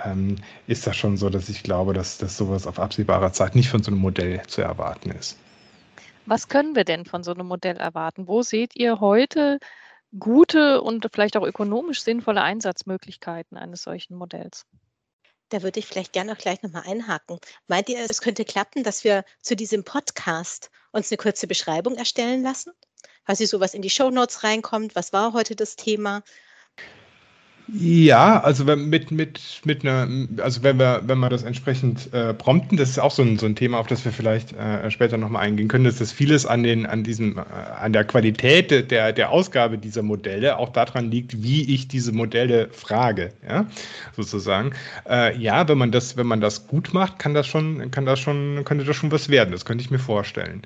ähm, 0.05 0.35
ist 0.67 0.85
das 0.85 0.95
schon 0.95 1.17
so, 1.17 1.31
dass 1.31 1.49
ich 1.49 1.63
glaube, 1.63 1.93
dass, 1.93 2.19
dass 2.19 2.37
sowas 2.37 2.67
auf 2.67 2.79
absehbarer 2.79 3.33
Zeit 3.33 3.55
nicht 3.55 3.69
von 3.69 3.81
so 3.81 3.89
einem 3.89 3.99
Modell 3.99 4.43
zu 4.45 4.61
erwarten 4.61 5.09
ist. 5.09 5.37
Was 6.29 6.49
können 6.49 6.75
wir 6.75 6.83
denn 6.83 7.05
von 7.05 7.23
so 7.23 7.31
einem 7.31 7.47
Modell 7.47 7.77
erwarten? 7.77 8.27
Wo 8.27 8.41
seht 8.41 8.75
ihr 8.75 8.99
heute 8.99 9.59
gute 10.19 10.81
und 10.81 11.07
vielleicht 11.13 11.37
auch 11.37 11.47
ökonomisch 11.47 12.01
sinnvolle 12.01 12.41
Einsatzmöglichkeiten 12.41 13.57
eines 13.57 13.83
solchen 13.83 14.17
Modells? 14.17 14.65
Da 15.47 15.63
würde 15.63 15.79
ich 15.79 15.85
vielleicht 15.85 16.11
gerne 16.11 16.33
auch 16.33 16.37
gleich 16.37 16.61
nochmal 16.61 16.83
einhaken. 16.85 17.39
Meint 17.67 17.87
ihr, 17.87 18.05
es 18.09 18.19
könnte 18.19 18.43
klappen, 18.43 18.83
dass 18.83 19.05
wir 19.05 19.23
zu 19.41 19.55
diesem 19.55 19.85
Podcast 19.85 20.69
uns 20.91 21.09
eine 21.09 21.17
kurze 21.17 21.47
Beschreibung 21.47 21.95
erstellen 21.95 22.43
lassen? 22.43 22.73
Quasi 23.23 23.45
sowas 23.45 23.73
in 23.73 23.81
die 23.81 23.89
Show 23.89 24.09
Notes 24.09 24.43
reinkommt. 24.43 24.95
Was 24.95 25.13
war 25.13 25.31
heute 25.31 25.55
das 25.55 25.77
Thema? 25.77 26.23
Ja, 27.69 28.39
also 28.39 28.63
mit, 28.63 29.11
mit, 29.11 29.61
mit 29.65 29.83
einer, 29.83 30.07
also 30.41 30.63
wenn 30.63 30.79
wir, 30.79 31.01
wenn 31.05 31.19
wir 31.19 31.27
das 31.27 31.43
entsprechend 31.43 32.13
äh, 32.13 32.33
prompten, 32.33 32.77
das 32.77 32.91
ist 32.91 32.99
auch 32.99 33.11
so 33.11 33.23
ein, 33.23 33.37
so 33.37 33.45
ein 33.45 33.57
Thema, 33.57 33.79
auf 33.79 33.87
das 33.87 34.05
wir 34.05 34.13
vielleicht 34.13 34.53
äh, 34.53 34.89
später 34.89 35.17
nochmal 35.17 35.45
eingehen 35.45 35.67
können, 35.67 35.83
dass 35.83 35.97
das 35.97 36.13
vieles 36.13 36.45
an 36.45 36.63
den, 36.63 36.85
an 36.85 37.03
diesem, 37.03 37.37
äh, 37.37 37.41
an 37.41 37.91
der 37.91 38.05
Qualität 38.05 38.71
der, 38.89 39.11
der 39.11 39.31
Ausgabe 39.31 39.77
dieser 39.77 40.01
Modelle 40.01 40.57
auch 40.57 40.69
daran 40.69 41.11
liegt, 41.11 41.43
wie 41.43 41.73
ich 41.73 41.89
diese 41.89 42.13
Modelle 42.13 42.69
frage, 42.71 43.33
ja, 43.45 43.65
sozusagen. 44.15 44.71
Äh, 45.09 45.37
ja, 45.37 45.67
wenn 45.67 45.77
man 45.77 45.91
das, 45.91 46.15
wenn 46.15 46.27
man 46.27 46.39
das 46.39 46.67
gut 46.67 46.93
macht, 46.93 47.19
kann 47.19 47.33
das 47.33 47.47
schon, 47.47 47.91
kann 47.91 48.05
das 48.05 48.21
schon, 48.21 48.63
könnte 48.63 48.85
das 48.85 48.95
schon 48.95 49.11
was 49.11 49.27
werden. 49.27 49.51
Das 49.51 49.65
könnte 49.65 49.83
ich 49.83 49.91
mir 49.91 49.99
vorstellen. 49.99 50.61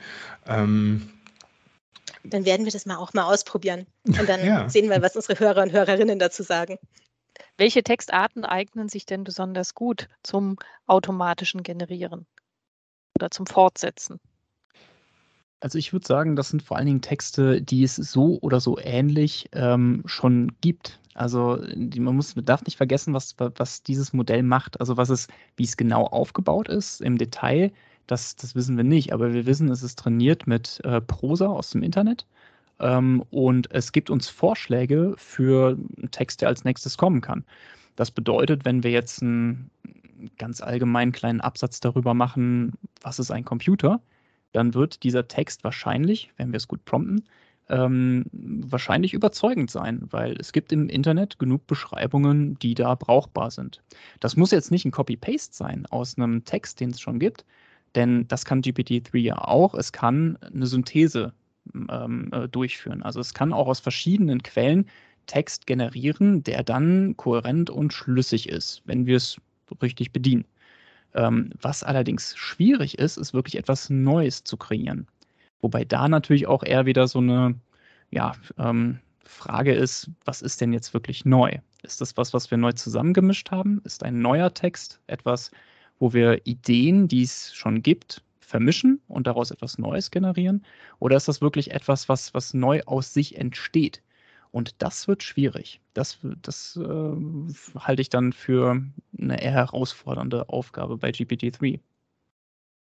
Ähm, 0.48 1.02
dann 2.24 2.46
werden 2.46 2.66
wir 2.66 2.72
das 2.72 2.86
mal 2.86 2.98
auch 2.98 3.14
mal 3.14 3.24
ausprobieren. 3.24 3.88
Und 4.06 4.28
dann 4.28 4.40
ja. 4.46 4.70
sehen 4.70 4.90
wir, 4.90 5.02
was 5.02 5.16
unsere 5.16 5.40
Hörer 5.40 5.64
und 5.64 5.72
Hörerinnen 5.72 6.20
dazu 6.20 6.44
sagen. 6.44 6.78
Welche 7.58 7.84
Textarten 7.84 8.46
eignen 8.46 8.90
sich 8.90 9.06
denn 9.06 9.24
besonders 9.24 9.76
gut 9.76 10.08
zum 10.24 10.58
automatischen 10.88 11.64
Generieren 11.64 12.26
oder 13.16 13.32
zum 13.32 13.46
Fortsetzen? 13.46 14.20
Also 15.60 15.78
ich 15.78 15.94
würde 15.94 16.08
sagen, 16.08 16.36
das 16.36 16.50
sind 16.50 16.64
vor 16.64 16.78
allen 16.78 16.88
Dingen 16.88 17.02
Texte, 17.02 17.62
die 17.62 17.84
es 17.84 17.96
so 17.96 18.40
oder 18.42 18.60
so 18.60 18.80
ähnlich 18.80 19.48
ähm, 19.54 20.02
schon 20.06 20.54
gibt. 20.62 21.00
Also 21.14 21.58
die, 21.76 22.00
man 22.00 22.16
muss, 22.16 22.36
man 22.36 22.46
darf 22.46 22.64
nicht 22.64 22.78
vergessen, 22.78 23.14
was, 23.14 23.36
was 23.38 23.84
dieses 23.84 24.12
Modell 24.12 24.42
macht. 24.42 24.80
Also 24.80 24.98
was 24.98 25.10
es, 25.10 25.28
wie 25.58 25.64
es 25.64 25.78
genau 25.78 26.06
aufgebaut 26.06 26.68
ist 26.68 27.00
im 27.02 27.18
Detail, 27.20 27.72
das, 28.12 28.36
das 28.36 28.56
wissen 28.56 28.76
wir 28.76 28.84
nicht, 28.84 29.14
aber 29.14 29.34
wir 29.34 29.46
wissen, 29.46 29.70
es 29.70 29.84
ist 29.84 29.98
trainiert 29.98 30.46
mit 30.46 30.82
äh, 30.84 31.00
Prosa 31.00 31.48
aus 31.48 31.70
dem 31.70 31.82
Internet. 31.82 32.28
Ähm, 32.80 33.24
und 33.30 33.72
es 33.72 33.94
gibt 33.94 34.10
uns 34.10 34.28
Vorschläge 34.28 35.14
für 35.18 35.78
einen 35.98 36.12
Text, 36.12 36.42
der 36.42 36.50
als 36.50 36.66
nächstes 36.66 36.98
kommen 36.98 37.22
kann. 37.22 37.46
Das 37.96 38.12
bedeutet, 38.12 38.66
wenn 38.66 38.84
wir 38.84 38.92
jetzt 38.92 39.22
einen 39.22 39.72
ganz 40.38 40.62
allgemeinen 40.62 41.14
kleinen 41.14 41.40
Absatz 41.40 41.80
darüber 41.80 42.14
machen, 42.14 42.74
was 43.02 43.18
ist 43.18 43.32
ein 43.32 43.46
Computer, 43.46 44.02
dann 44.52 44.74
wird 44.74 45.04
dieser 45.04 45.28
Text 45.30 45.64
wahrscheinlich, 45.64 46.32
wenn 46.36 46.52
wir 46.52 46.58
es 46.58 46.68
gut 46.68 46.84
prompten, 46.84 47.24
ähm, 47.70 48.26
wahrscheinlich 48.34 49.14
überzeugend 49.14 49.72
sein, 49.72 50.02
weil 50.10 50.36
es 50.38 50.52
gibt 50.52 50.74
im 50.74 50.90
Internet 50.90 51.40
genug 51.40 51.66
Beschreibungen, 51.66 52.60
die 52.60 52.74
da 52.74 52.96
brauchbar 52.96 53.52
sind. 53.52 53.82
Das 54.20 54.36
muss 54.36 54.52
jetzt 54.52 54.72
nicht 54.72 54.84
ein 54.84 54.92
Copy-Paste 54.92 55.56
sein 55.56 55.86
aus 55.86 56.18
einem 56.18 56.44
Text, 56.44 56.82
den 56.82 56.90
es 56.90 57.00
schon 57.00 57.18
gibt, 57.20 57.46
denn 57.96 58.28
das 58.28 58.46
kann 58.46 58.62
GPT-3 58.62 59.18
ja 59.18 59.38
auch. 59.38 59.74
Es 59.74 59.92
kann 59.92 60.38
eine 60.38 60.66
Synthese 60.66 61.34
ähm, 61.90 62.30
äh, 62.32 62.48
durchführen. 62.48 63.04
Also 63.04 63.20
es 63.20 63.34
kann 63.34 63.54
auch 63.54 63.68
aus 63.68 63.80
verschiedenen 63.80 64.44
Quellen 64.44 64.88
Text 65.28 65.68
generieren, 65.68 66.44
der 66.44 66.64
dann 66.64 67.16
kohärent 67.18 67.70
und 67.70 67.94
schlüssig 67.94 68.50
ist, 68.50 68.82
wenn 68.86 69.06
wir 69.06 69.18
es 69.18 69.38
richtig 69.82 70.12
bedienen. 70.12 70.46
Ähm, 71.14 71.52
was 71.62 71.84
allerdings 71.84 72.36
schwierig 72.38 72.98
ist, 72.98 73.18
ist 73.18 73.34
wirklich 73.34 73.58
etwas 73.58 73.90
Neues 73.90 74.44
zu 74.44 74.58
kreieren. 74.58 75.08
Wobei 75.62 75.86
da 75.86 76.08
natürlich 76.08 76.48
auch 76.48 76.64
eher 76.64 76.86
wieder 76.86 77.08
so 77.08 77.20
eine 77.20 77.56
ja, 78.10 78.34
ähm, 78.58 79.00
Frage 79.24 79.74
ist, 79.74 80.10
was 80.26 80.42
ist 80.42 80.60
denn 80.62 80.74
jetzt 80.74 80.94
wirklich 80.94 81.26
neu? 81.26 81.60
Ist 81.84 82.02
das 82.02 82.18
was, 82.18 82.34
was 82.34 82.52
wir 82.52 82.58
neu 82.58 82.74
zusammengemischt 82.74 83.52
haben? 83.52 83.82
Ist 83.84 84.04
ein 84.04 84.22
neuer 84.22 84.54
Text 84.54 85.00
etwas, 85.08 85.52
wo 86.02 86.14
wir 86.14 86.48
Ideen, 86.48 87.08
die 87.08 87.22
es 87.22 87.54
schon 87.54 87.84
gibt, 87.84 88.24
vermischen 88.40 89.00
und 89.08 89.28
daraus 89.28 89.52
etwas 89.52 89.78
Neues 89.78 90.10
generieren? 90.10 90.66
Oder 90.98 91.16
ist 91.16 91.28
das 91.28 91.42
wirklich 91.42 91.72
etwas, 91.72 92.10
was, 92.10 92.34
was 92.34 92.56
neu 92.56 92.82
aus 92.88 93.14
sich 93.14 93.38
entsteht? 93.38 94.02
Und 94.50 94.82
das 94.82 95.08
wird 95.08 95.22
schwierig. 95.22 95.80
Das, 95.94 96.18
das 96.42 96.76
äh, 96.76 97.80
halte 97.80 98.02
ich 98.02 98.10
dann 98.10 98.34
für 98.34 98.82
eine 99.18 99.42
eher 99.42 99.52
herausfordernde 99.52 100.50
Aufgabe 100.50 100.98
bei 100.98 101.12
GPT-3. 101.12 101.80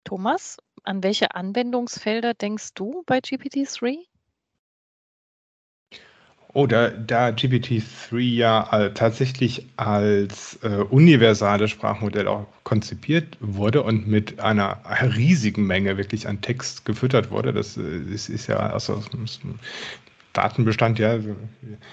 Thomas, 0.03 0.59
an 0.83 1.03
welche 1.05 1.35
Anwendungsfelder 1.37 2.35
denkst 2.35 2.75
du 2.75 3.05
bei 3.07 3.21
GPT-3? 3.21 3.99
Oh, 6.55 6.69
da, 6.69 6.89
da 6.91 7.31
GPT-3 7.31 8.19
ja 8.19 8.89
tatsächlich 8.91 9.67
als 9.77 10.57
äh, 10.63 10.69
universales 10.69 11.73
Sprachmodell 11.73 12.29
auch 12.29 12.47
konzipiert 12.63 13.37
wurde 13.41 13.83
und 13.83 14.07
mit 14.07 14.39
einer 14.39 14.79
riesigen 15.17 15.67
Menge 15.67 15.97
wirklich 15.97 16.29
an 16.29 16.41
Text 16.43 16.85
gefüttert 16.85 17.33
wurde, 17.33 17.53
das, 17.53 17.75
das 17.75 18.29
äh, 18.29 18.33
ist 18.33 18.47
ja 18.47 18.57
also, 18.59 19.03
Datenbestand, 20.33 20.99
ja, 21.01 21.19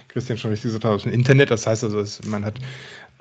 Christian 0.10 0.38
schon 0.38 0.52
richtig 0.52 0.72
gesagt 0.72 0.86
aus 0.86 1.04
dem 1.04 1.14
Internet. 1.14 1.50
Das 1.50 1.66
heißt 1.66 1.84
also, 1.84 2.04
man 2.28 2.44
hat 2.46 2.60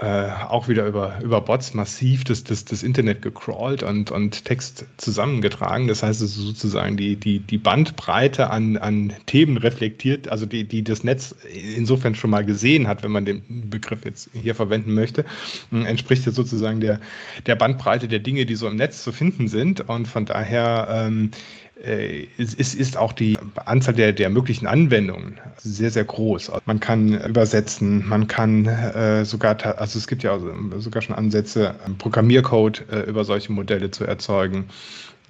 äh, 0.01 0.31
auch 0.49 0.67
wieder 0.67 0.87
über, 0.87 1.19
über 1.23 1.43
Bots 1.43 1.75
massiv 1.75 2.25
das, 2.25 2.43
das, 2.43 2.65
das 2.65 2.83
Internet 2.83 3.21
gecrawlt 3.21 3.83
und, 3.83 4.11
und 4.11 4.47
Text 4.47 4.87
zusammengetragen. 4.97 5.89
Das 5.89 6.03
heißt, 6.03 6.23
es 6.23 6.39
ist 6.39 6.43
sozusagen 6.43 6.97
die, 6.97 7.17
die, 7.17 7.41
die 7.41 7.59
Bandbreite 7.59 8.49
an, 8.49 8.79
an 8.79 9.13
Themen 9.27 9.59
reflektiert, 9.59 10.29
also 10.29 10.47
die, 10.47 10.65
die 10.65 10.83
das 10.83 11.05
Netz 11.05 11.35
insofern 11.77 12.15
schon 12.15 12.31
mal 12.31 12.47
gesehen 12.47 12.89
hat, 12.89 13.03
wenn 13.03 13.11
man 13.13 13.27
den 13.27 13.69
Begriff 13.69 14.07
jetzt 14.07 14.31
hier 14.33 14.55
verwenden 14.55 14.95
möchte, 14.95 15.27
entspricht 15.71 16.25
jetzt 16.25 16.37
sozusagen 16.37 16.81
der, 16.81 16.99
der 17.45 17.57
Bandbreite 17.57 18.09
der 18.09 18.21
Dinge, 18.21 18.47
die 18.47 18.55
so 18.55 18.69
im 18.69 18.77
Netz 18.77 19.05
zu 19.05 19.13
finden 19.13 19.49
sind. 19.49 19.83
Und 19.87 20.09
von 20.09 20.25
daher 20.25 20.89
ähm, 20.91 21.31
äh, 21.33 21.70
es 21.83 22.55
ist, 22.55 22.75
ist 22.75 22.97
auch 22.97 23.13
die 23.13 23.39
Anzahl 23.65 23.95
der, 23.95 24.13
der 24.13 24.29
möglichen 24.29 24.67
Anwendungen 24.67 25.41
sehr, 25.57 25.91
sehr 25.91 26.05
groß. 26.05 26.53
Man 26.67 26.79
kann 26.81 27.21
übersetzen, 27.25 28.07
man 28.07 28.27
kann 28.27 28.67
äh, 28.67 29.25
sogar, 29.25 29.57
also 29.79 29.99
es 29.99 30.07
gibt 30.07 30.23
ja 30.23 30.39
sogar 30.79 31.03
schon 31.03 31.17
Ansätze, 31.17 31.75
Programmiercode 31.99 32.85
äh, 32.91 33.01
über 33.03 33.25
solche 33.25 33.53
Modelle 33.53 33.91
zu 33.91 34.05
erzeugen. 34.05 34.67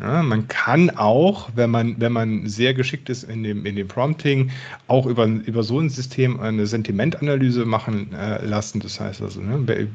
Ja, 0.01 0.23
man 0.23 0.49
kann 0.49 0.89
auch, 0.91 1.51
wenn 1.55 1.71
man, 1.71 2.01
wenn 2.01 2.13
man 2.13 2.47
sehr 2.49 2.73
geschickt 2.73 3.11
ist 3.11 3.25
in 3.25 3.43
dem, 3.43 3.67
in 3.67 3.77
dem 3.77 3.87
Prompting, 3.87 4.51
auch 4.87 5.05
über, 5.05 5.27
über 5.27 5.63
so 5.63 5.79
ein 5.79 5.91
System 5.91 6.41
eine 6.41 6.67
Sentimentanalyse 6.67 7.67
machen 7.67 8.15
äh, 8.15 8.43
lassen. 8.45 8.81
Das 8.81 8.99
heißt 8.99 9.21
also, 9.21 9.43
ne, 9.43 9.87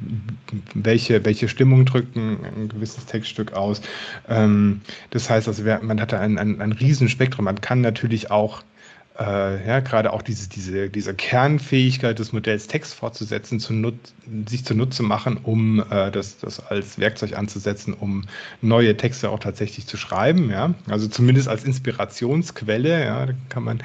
welche, 0.75 1.25
welche 1.25 1.47
Stimmung 1.47 1.85
drückt 1.85 2.15
ein, 2.15 2.37
ein 2.55 2.69
gewisses 2.69 3.05
Textstück 3.05 3.53
aus. 3.53 3.81
Ähm, 4.29 4.81
das 5.09 5.29
heißt 5.29 5.47
also, 5.47 5.63
man 5.63 5.99
hat 5.99 6.13
da 6.13 6.19
ein, 6.19 6.37
ein, 6.37 6.61
ein 6.61 6.73
Riesenspektrum. 6.73 7.45
Man 7.45 7.59
kann 7.61 7.81
natürlich 7.81 8.29
auch 8.29 8.61
äh, 9.17 9.67
ja, 9.67 9.79
gerade 9.79 10.11
auch 10.11 10.21
diese, 10.21 10.49
diese, 10.49 10.89
diese 10.89 11.13
Kernfähigkeit 11.13 12.19
des 12.19 12.33
Modells 12.33 12.67
Text 12.67 12.95
fortzusetzen, 12.95 13.59
zu 13.59 13.73
nut 13.73 13.95
sich 14.47 14.65
zunutze 14.65 15.03
machen, 15.03 15.37
um 15.41 15.79
äh, 15.89 16.11
das, 16.11 16.37
das 16.39 16.59
als 16.59 16.99
Werkzeug 16.99 17.37
anzusetzen, 17.37 17.93
um 17.93 18.25
neue 18.61 18.97
Texte 18.97 19.29
auch 19.29 19.39
tatsächlich 19.39 19.87
zu 19.87 19.95
schreiben. 19.97 20.49
Ja? 20.49 20.73
Also 20.89 21.07
zumindest 21.07 21.47
als 21.47 21.63
Inspirationsquelle, 21.63 23.05
ja, 23.05 23.27
kann 23.49 23.63
man, 23.63 23.81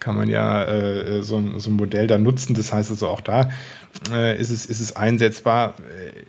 kann 0.00 0.16
man 0.16 0.28
ja 0.28 0.64
äh, 0.64 1.22
so, 1.22 1.58
so 1.58 1.70
ein 1.70 1.76
Modell 1.76 2.08
da 2.08 2.18
nutzen. 2.18 2.54
Das 2.54 2.72
heißt 2.72 2.90
also 2.90 3.08
auch 3.08 3.20
da 3.20 3.50
äh, 4.10 4.40
ist, 4.40 4.50
es, 4.50 4.66
ist 4.66 4.80
es 4.80 4.96
einsetzbar. 4.96 5.74
Äh, 5.78 6.22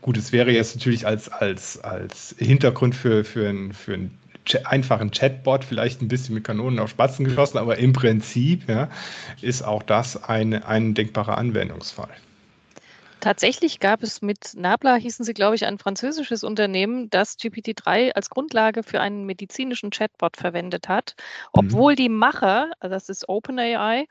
gut, 0.00 0.16
es 0.16 0.30
wäre 0.30 0.52
jetzt 0.52 0.76
natürlich 0.76 1.06
als, 1.06 1.28
als, 1.28 1.80
als 1.80 2.36
Hintergrund 2.38 2.94
für, 2.94 3.24
für 3.24 3.48
ein, 3.48 3.72
für 3.72 3.94
ein 3.94 4.18
einfachen 4.64 5.10
Chatbot, 5.10 5.64
vielleicht 5.64 6.02
ein 6.02 6.08
bisschen 6.08 6.34
mit 6.34 6.44
Kanonen 6.44 6.78
auf 6.78 6.90
Spatzen 6.90 7.24
geschossen, 7.24 7.58
aber 7.58 7.78
im 7.78 7.92
Prinzip 7.92 8.68
ja, 8.68 8.88
ist 9.40 9.62
auch 9.62 9.82
das 9.82 10.24
ein, 10.24 10.62
ein 10.62 10.94
denkbarer 10.94 11.38
Anwendungsfall. 11.38 12.10
Tatsächlich 13.22 13.78
gab 13.78 14.02
es 14.02 14.20
mit 14.20 14.54
Nabla, 14.56 14.96
hießen 14.96 15.24
sie, 15.24 15.32
glaube 15.32 15.54
ich, 15.54 15.64
ein 15.64 15.78
französisches 15.78 16.42
Unternehmen, 16.42 17.08
das 17.08 17.38
GPT-3 17.38 18.10
als 18.14 18.30
Grundlage 18.30 18.82
für 18.82 19.00
einen 19.00 19.26
medizinischen 19.26 19.90
Chatbot 19.90 20.36
verwendet 20.36 20.88
hat, 20.88 21.14
mhm. 21.54 21.60
obwohl 21.60 21.92
mhm. 21.92 21.96
die 21.96 22.08
Macher, 22.08 22.72
also 22.80 22.92
das 22.92 23.08
ist 23.08 23.28
OpenAI, 23.28 24.08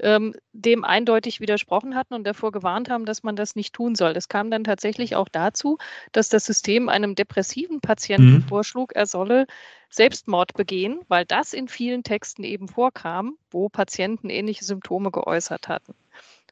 ähm, 0.00 0.34
dem 0.52 0.82
eindeutig 0.82 1.38
widersprochen 1.38 1.94
hatten 1.94 2.14
und 2.14 2.26
davor 2.26 2.50
gewarnt 2.50 2.90
haben, 2.90 3.04
dass 3.04 3.22
man 3.22 3.36
das 3.36 3.54
nicht 3.54 3.74
tun 3.74 3.94
soll. 3.94 4.12
Das 4.12 4.28
kam 4.28 4.50
dann 4.50 4.64
tatsächlich 4.64 5.14
auch 5.14 5.28
dazu, 5.28 5.78
dass 6.10 6.28
das 6.28 6.44
System 6.44 6.88
einem 6.88 7.14
depressiven 7.14 7.80
Patienten 7.80 8.34
mhm. 8.34 8.42
vorschlug, 8.42 8.90
er 8.96 9.06
solle 9.06 9.46
Selbstmord 9.88 10.54
begehen, 10.54 10.98
weil 11.06 11.24
das 11.24 11.52
in 11.52 11.68
vielen 11.68 12.02
Texten 12.02 12.42
eben 12.42 12.66
vorkam, 12.66 13.38
wo 13.52 13.68
Patienten 13.68 14.30
ähnliche 14.30 14.64
Symptome 14.64 15.12
geäußert 15.12 15.68
hatten. 15.68 15.94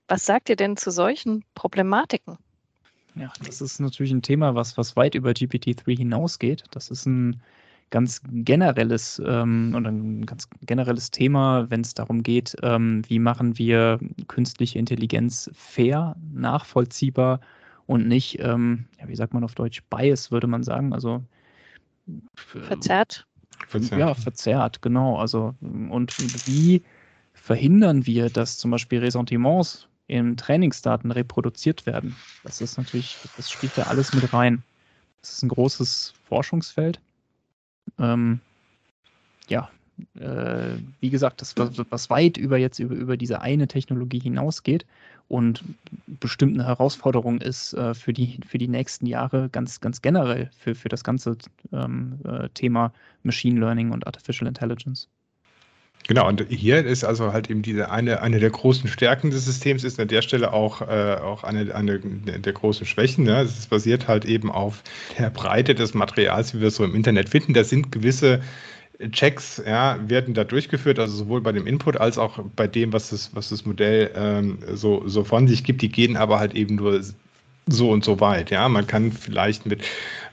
Was 0.08 0.26
sagt 0.26 0.48
ihr 0.48 0.56
denn 0.56 0.76
zu 0.76 0.90
solchen 0.90 1.44
Problematiken? 1.54 2.38
Ja, 3.16 3.32
das 3.44 3.60
ist 3.60 3.80
natürlich 3.80 4.12
ein 4.12 4.22
Thema, 4.22 4.54
was, 4.54 4.76
was 4.76 4.94
weit 4.94 5.14
über 5.14 5.30
GPT-3 5.30 5.96
hinausgeht. 5.96 6.64
Das 6.70 6.90
ist 6.90 7.06
ein 7.06 7.40
ganz 7.90 8.20
generelles 8.26 9.22
ähm, 9.24 9.74
oder 9.76 9.90
ein 9.90 10.26
ganz 10.26 10.48
generelles 10.62 11.10
Thema, 11.10 11.70
wenn 11.70 11.80
es 11.80 11.94
darum 11.94 12.22
geht, 12.22 12.56
ähm, 12.62 13.02
wie 13.08 13.18
machen 13.18 13.58
wir 13.58 14.00
künstliche 14.26 14.78
Intelligenz 14.78 15.50
fair, 15.54 16.16
nachvollziehbar 16.32 17.40
und 17.86 18.08
nicht, 18.08 18.38
ähm, 18.40 18.86
ja, 19.00 19.08
wie 19.08 19.16
sagt 19.16 19.34
man 19.34 19.44
auf 19.44 19.54
Deutsch, 19.54 19.82
bias, 19.88 20.30
würde 20.32 20.48
man 20.48 20.64
sagen. 20.64 20.92
Also 20.92 21.22
verzerrt. 22.34 23.26
verzerrt. 23.68 24.00
Ja, 24.00 24.14
verzerrt, 24.14 24.82
genau. 24.82 25.18
Also 25.18 25.54
und 25.60 26.12
wie 26.46 26.82
verhindern 27.32 28.06
wir, 28.06 28.30
dass 28.30 28.58
zum 28.58 28.72
Beispiel 28.72 28.98
Ressentiments 28.98 29.88
in 30.08 30.36
Trainingsdaten 30.36 31.10
reproduziert 31.10 31.86
werden. 31.86 32.16
Das 32.44 32.60
ist 32.60 32.78
natürlich, 32.78 33.16
das 33.36 33.50
spielt 33.50 33.76
da 33.76 33.84
alles 33.84 34.14
mit 34.14 34.32
rein. 34.32 34.62
Das 35.20 35.32
ist 35.32 35.42
ein 35.42 35.48
großes 35.48 36.14
Forschungsfeld. 36.28 37.00
Ähm, 37.98 38.40
ja, 39.48 39.68
äh, 40.18 40.76
wie 41.00 41.10
gesagt, 41.10 41.40
das 41.40 41.54
was, 41.56 42.10
weit 42.10 42.36
über 42.36 42.58
jetzt 42.58 42.78
über, 42.78 42.94
über 42.94 43.16
diese 43.16 43.40
eine 43.40 43.66
Technologie 43.66 44.20
hinausgeht 44.20 44.86
und 45.28 45.64
bestimmt 46.06 46.54
eine 46.54 46.66
Herausforderung 46.66 47.40
ist 47.40 47.72
äh, 47.74 47.94
für, 47.94 48.12
die, 48.12 48.38
für 48.46 48.58
die 48.58 48.68
nächsten 48.68 49.06
Jahre 49.06 49.48
ganz, 49.48 49.80
ganz 49.80 50.02
generell 50.02 50.50
für, 50.58 50.74
für 50.74 50.88
das 50.88 51.02
ganze 51.02 51.36
ähm, 51.72 52.20
äh, 52.24 52.48
Thema 52.50 52.92
Machine 53.22 53.58
Learning 53.58 53.90
und 53.90 54.06
Artificial 54.06 54.46
Intelligence. 54.46 55.08
Genau, 56.08 56.28
und 56.28 56.46
hier 56.48 56.84
ist 56.84 57.04
also 57.04 57.32
halt 57.32 57.50
eben 57.50 57.62
diese 57.62 57.90
eine, 57.90 58.22
eine 58.22 58.38
der 58.38 58.50
großen 58.50 58.88
Stärken 58.88 59.30
des 59.30 59.44
Systems 59.44 59.82
ist 59.82 59.98
an 59.98 60.06
der 60.06 60.22
Stelle 60.22 60.52
auch, 60.52 60.80
äh, 60.80 61.16
auch 61.20 61.42
eine, 61.42 61.74
eine 61.74 61.98
der 61.98 62.52
großen 62.52 62.86
Schwächen. 62.86 63.24
Ne? 63.24 63.40
Es 63.40 63.66
basiert 63.66 64.06
halt 64.06 64.24
eben 64.24 64.50
auf 64.50 64.84
der 65.18 65.30
Breite 65.30 65.74
des 65.74 65.94
Materials, 65.94 66.54
wie 66.54 66.60
wir 66.60 66.68
es 66.68 66.76
so 66.76 66.84
im 66.84 66.94
Internet 66.94 67.28
finden. 67.28 67.54
Da 67.54 67.64
sind 67.64 67.90
gewisse 67.90 68.40
Checks 69.10 69.62
ja, 69.66 69.98
werden 70.08 70.32
da 70.32 70.44
durchgeführt, 70.44 70.98
also 70.98 71.16
sowohl 71.16 71.40
bei 71.40 71.52
dem 71.52 71.66
Input 71.66 71.96
als 71.96 72.18
auch 72.18 72.38
bei 72.54 72.66
dem, 72.66 72.92
was 72.92 73.10
das, 73.10 73.30
was 73.34 73.48
das 73.50 73.66
Modell 73.66 74.10
ähm, 74.14 74.58
so, 74.74 75.06
so 75.06 75.24
von 75.24 75.48
sich 75.48 75.64
gibt. 75.64 75.82
Die 75.82 75.90
gehen 75.90 76.16
aber 76.16 76.38
halt 76.38 76.54
eben 76.54 76.76
nur 76.76 77.00
so 77.66 77.90
und 77.90 78.04
so 78.04 78.20
weit. 78.20 78.50
Ja, 78.50 78.68
man 78.68 78.86
kann 78.86 79.10
vielleicht 79.12 79.66
mit 79.66 79.82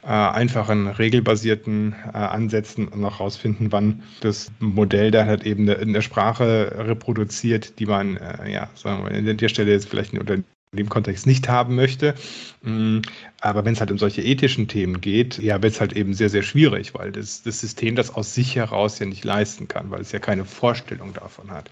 äh, 0.03 0.07
einfachen 0.07 0.87
regelbasierten 0.87 1.95
äh, 2.13 2.17
Ansätzen 2.17 2.89
noch 2.95 3.19
rausfinden, 3.19 3.71
wann 3.71 4.03
das 4.21 4.51
Modell 4.59 5.11
da 5.11 5.25
halt 5.25 5.45
eben 5.45 5.63
eine, 5.63 5.77
eine 5.77 6.01
Sprache 6.01 6.73
reproduziert, 6.77 7.79
die 7.79 7.85
man, 7.85 8.17
äh, 8.17 8.51
ja, 8.51 8.69
sagen 8.75 9.03
wir, 9.03 9.11
an 9.11 9.37
der 9.37 9.49
Stelle 9.49 9.71
jetzt 9.71 9.87
vielleicht 9.87 10.13
unter 10.13 10.37
dem 10.73 10.89
Kontext 10.89 11.27
nicht 11.27 11.47
haben 11.47 11.75
möchte. 11.75 12.15
Mm, 12.63 12.99
aber 13.41 13.63
wenn 13.63 13.73
es 13.73 13.79
halt 13.79 13.91
um 13.91 13.97
solche 13.97 14.21
ethischen 14.21 14.67
Themen 14.67 15.01
geht, 15.01 15.37
ja, 15.37 15.61
wird 15.61 15.73
es 15.73 15.79
halt 15.79 15.93
eben 15.93 16.13
sehr, 16.13 16.29
sehr 16.29 16.43
schwierig, 16.43 16.93
weil 16.95 17.11
das, 17.11 17.43
das 17.43 17.59
System 17.59 17.95
das 17.95 18.13
aus 18.13 18.33
sich 18.33 18.55
heraus 18.55 18.99
ja 18.99 19.05
nicht 19.05 19.23
leisten 19.23 19.67
kann, 19.67 19.91
weil 19.91 20.01
es 20.01 20.11
ja 20.11 20.19
keine 20.19 20.45
Vorstellung 20.45 21.13
davon 21.13 21.51
hat. 21.51 21.69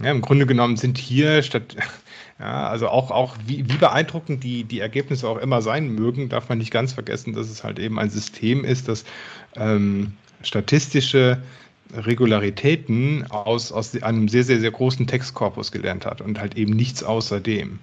Ja, 0.00 0.12
Im 0.12 0.20
Grunde 0.20 0.46
genommen 0.46 0.76
sind 0.76 0.96
hier 0.96 1.42
statt, 1.42 1.74
ja, 2.38 2.68
also 2.68 2.88
auch, 2.88 3.10
auch 3.10 3.36
wie, 3.46 3.68
wie 3.68 3.76
beeindruckend 3.76 4.44
die, 4.44 4.64
die 4.64 4.80
Ergebnisse 4.80 5.28
auch 5.28 5.38
immer 5.38 5.62
sein 5.62 5.88
mögen, 5.88 6.28
darf 6.28 6.48
man 6.48 6.58
nicht 6.58 6.70
ganz 6.70 6.92
vergessen, 6.92 7.32
dass 7.32 7.48
es 7.48 7.64
halt 7.64 7.78
eben 7.78 7.98
ein 7.98 8.10
System 8.10 8.64
ist, 8.64 8.88
das 8.88 9.04
ähm, 9.56 10.12
statistische 10.42 11.42
Regularitäten 11.94 13.26
aus, 13.30 13.72
aus 13.72 14.00
einem 14.02 14.28
sehr, 14.28 14.44
sehr, 14.44 14.60
sehr 14.60 14.70
großen 14.70 15.06
Textkorpus 15.06 15.72
gelernt 15.72 16.04
hat 16.06 16.20
und 16.20 16.38
halt 16.38 16.56
eben 16.56 16.74
nichts 16.74 17.02
außerdem. 17.02 17.78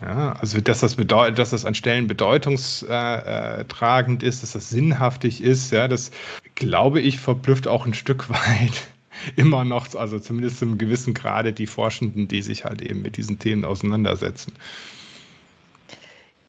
Ja, 0.00 0.34
also 0.34 0.60
dass 0.60 0.80
das 0.80 0.96
dass 0.96 1.50
das 1.50 1.64
an 1.64 1.74
Stellen 1.74 2.06
bedeutungstragend 2.06 4.22
ist, 4.22 4.42
dass 4.42 4.52
das 4.52 4.68
sinnhaftig 4.68 5.42
ist, 5.42 5.72
ja, 5.72 5.88
das 5.88 6.10
glaube 6.54 7.00
ich 7.00 7.18
verblüfft 7.18 7.66
auch 7.66 7.86
ein 7.86 7.94
Stück 7.94 8.28
weit 8.30 8.88
immer 9.36 9.64
noch, 9.64 9.94
also 9.94 10.18
zumindest 10.18 10.58
zum 10.58 10.78
gewissen 10.78 11.14
Grade 11.14 11.52
die 11.52 11.66
Forschenden, 11.66 12.28
die 12.28 12.42
sich 12.42 12.64
halt 12.64 12.82
eben 12.82 13.02
mit 13.02 13.16
diesen 13.16 13.38
Themen 13.38 13.64
auseinandersetzen. 13.64 14.52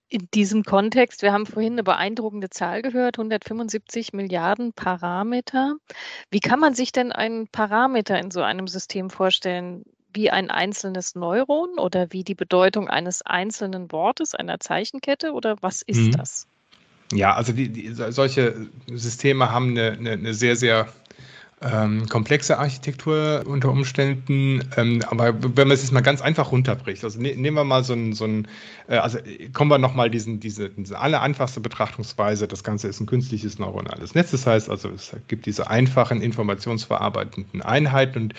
In 0.09 0.29
diesem 0.33 0.63
Kontext, 0.63 1.21
wir 1.21 1.33
haben 1.33 1.45
vorhin 1.45 1.73
eine 1.73 1.83
beeindruckende 1.83 2.49
Zahl 2.49 2.81
gehört, 2.81 3.17
175 3.17 4.13
Milliarden 4.13 4.71
Parameter. 4.71 5.75
Wie 6.31 6.39
kann 6.39 6.61
man 6.61 6.73
sich 6.73 6.93
denn 6.93 7.11
einen 7.11 7.49
Parameter 7.49 8.17
in 8.17 8.31
so 8.31 8.41
einem 8.41 8.69
System 8.69 9.09
vorstellen? 9.09 9.83
Wie 10.13 10.31
ein 10.31 10.49
einzelnes 10.49 11.15
Neuron 11.15 11.77
oder 11.77 12.13
wie 12.13 12.23
die 12.23 12.35
Bedeutung 12.35 12.87
eines 12.87 13.21
einzelnen 13.21 13.91
Wortes, 13.91 14.33
einer 14.33 14.61
Zeichenkette 14.61 15.33
oder 15.33 15.57
was 15.59 15.81
ist 15.81 15.99
mhm. 15.99 16.11
das? 16.11 16.47
Ja, 17.11 17.35
also 17.35 17.51
die, 17.51 17.69
die, 17.69 17.93
solche 17.93 18.67
Systeme 18.93 19.51
haben 19.51 19.71
eine, 19.71 19.91
eine, 19.91 20.11
eine 20.11 20.33
sehr, 20.33 20.55
sehr 20.55 20.87
ähm, 21.61 22.07
komplexe 22.07 22.59
Architektur 22.59 23.43
unter 23.47 23.69
Umständen. 23.69 24.61
Ähm, 24.77 25.03
aber 25.07 25.33
wenn 25.41 25.67
man 25.67 25.71
es 25.71 25.81
jetzt 25.81 25.91
mal 25.91 26.01
ganz 26.01 26.21
einfach 26.21 26.51
runterbricht, 26.51 27.03
also 27.03 27.19
ne, 27.19 27.35
nehmen 27.35 27.57
wir 27.57 27.63
mal 27.63 27.83
so 27.83 27.93
ein, 27.93 28.13
so 28.13 28.25
ein 28.25 28.47
äh, 28.87 28.97
also 28.97 29.17
kommen 29.53 29.71
wir 29.71 29.79
nochmal 29.79 30.11
diesen, 30.11 30.39
diese, 30.39 30.69
diese 30.69 30.99
alle 30.99 31.19
einfachste 31.19 31.59
Betrachtungsweise, 31.59 32.47
das 32.47 32.63
Ganze 32.63 32.87
ist 32.87 32.99
ein 32.99 33.07
künstliches 33.07 33.57
neuronales 33.57 34.13
Netz. 34.13 34.31
Das 34.31 34.45
heißt 34.45 34.69
also, 34.69 34.89
es 34.89 35.15
gibt 35.27 35.47
diese 35.47 35.67
einfachen 35.69 36.21
informationsverarbeitenden 36.21 37.63
Einheiten 37.63 38.23
und 38.23 38.33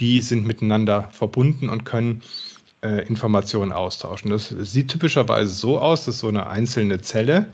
die 0.00 0.20
sind 0.20 0.44
miteinander 0.44 1.08
verbunden 1.12 1.68
und 1.68 1.84
können 1.84 2.22
äh, 2.82 3.06
Informationen 3.06 3.72
austauschen. 3.72 4.30
Das 4.30 4.48
sieht 4.48 4.88
typischerweise 4.90 5.52
so 5.54 5.78
aus, 5.78 6.04
dass 6.04 6.18
so 6.18 6.28
eine 6.28 6.48
einzelne 6.48 7.00
Zelle 7.00 7.46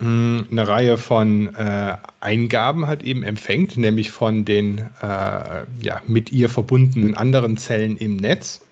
eine 0.00 0.66
Reihe 0.66 0.96
von 0.96 1.54
äh, 1.54 1.96
Eingaben 2.20 2.86
halt 2.86 3.02
eben 3.02 3.22
empfängt, 3.22 3.76
nämlich 3.76 4.10
von 4.10 4.46
den 4.46 4.78
äh, 5.02 5.64
ja, 5.82 6.00
mit 6.06 6.32
ihr 6.32 6.48
verbundenen 6.48 7.16
anderen 7.16 7.58
Zellen 7.58 7.98
im 7.98 8.16
Netz. 8.16 8.62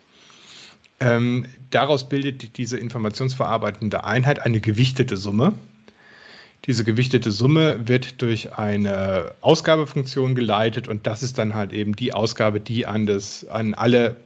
Ähm, 1.01 1.47
daraus 1.71 2.09
bildet 2.09 2.57
diese 2.57 2.79
informationsverarbeitende 2.79 4.05
Einheit 4.05 4.41
eine 4.41 4.61
gewichtete 4.61 5.19
Summe. 5.19 5.53
Diese 6.65 6.83
gewichtete 6.83 7.31
Summe 7.31 7.87
wird 7.87 8.21
durch 8.23 8.55
eine 8.55 9.33
Ausgabefunktion 9.43 10.35
geleitet 10.35 10.89
und 10.89 11.07
das 11.07 11.23
ist 11.23 11.39
dann 11.39 11.55
halt 11.55 11.73
eben 11.73 11.95
die 11.95 12.15
Ausgabe, 12.15 12.59
die 12.59 12.87
an, 12.87 13.07
das, 13.07 13.47
an 13.47 13.75
alle 13.75 14.17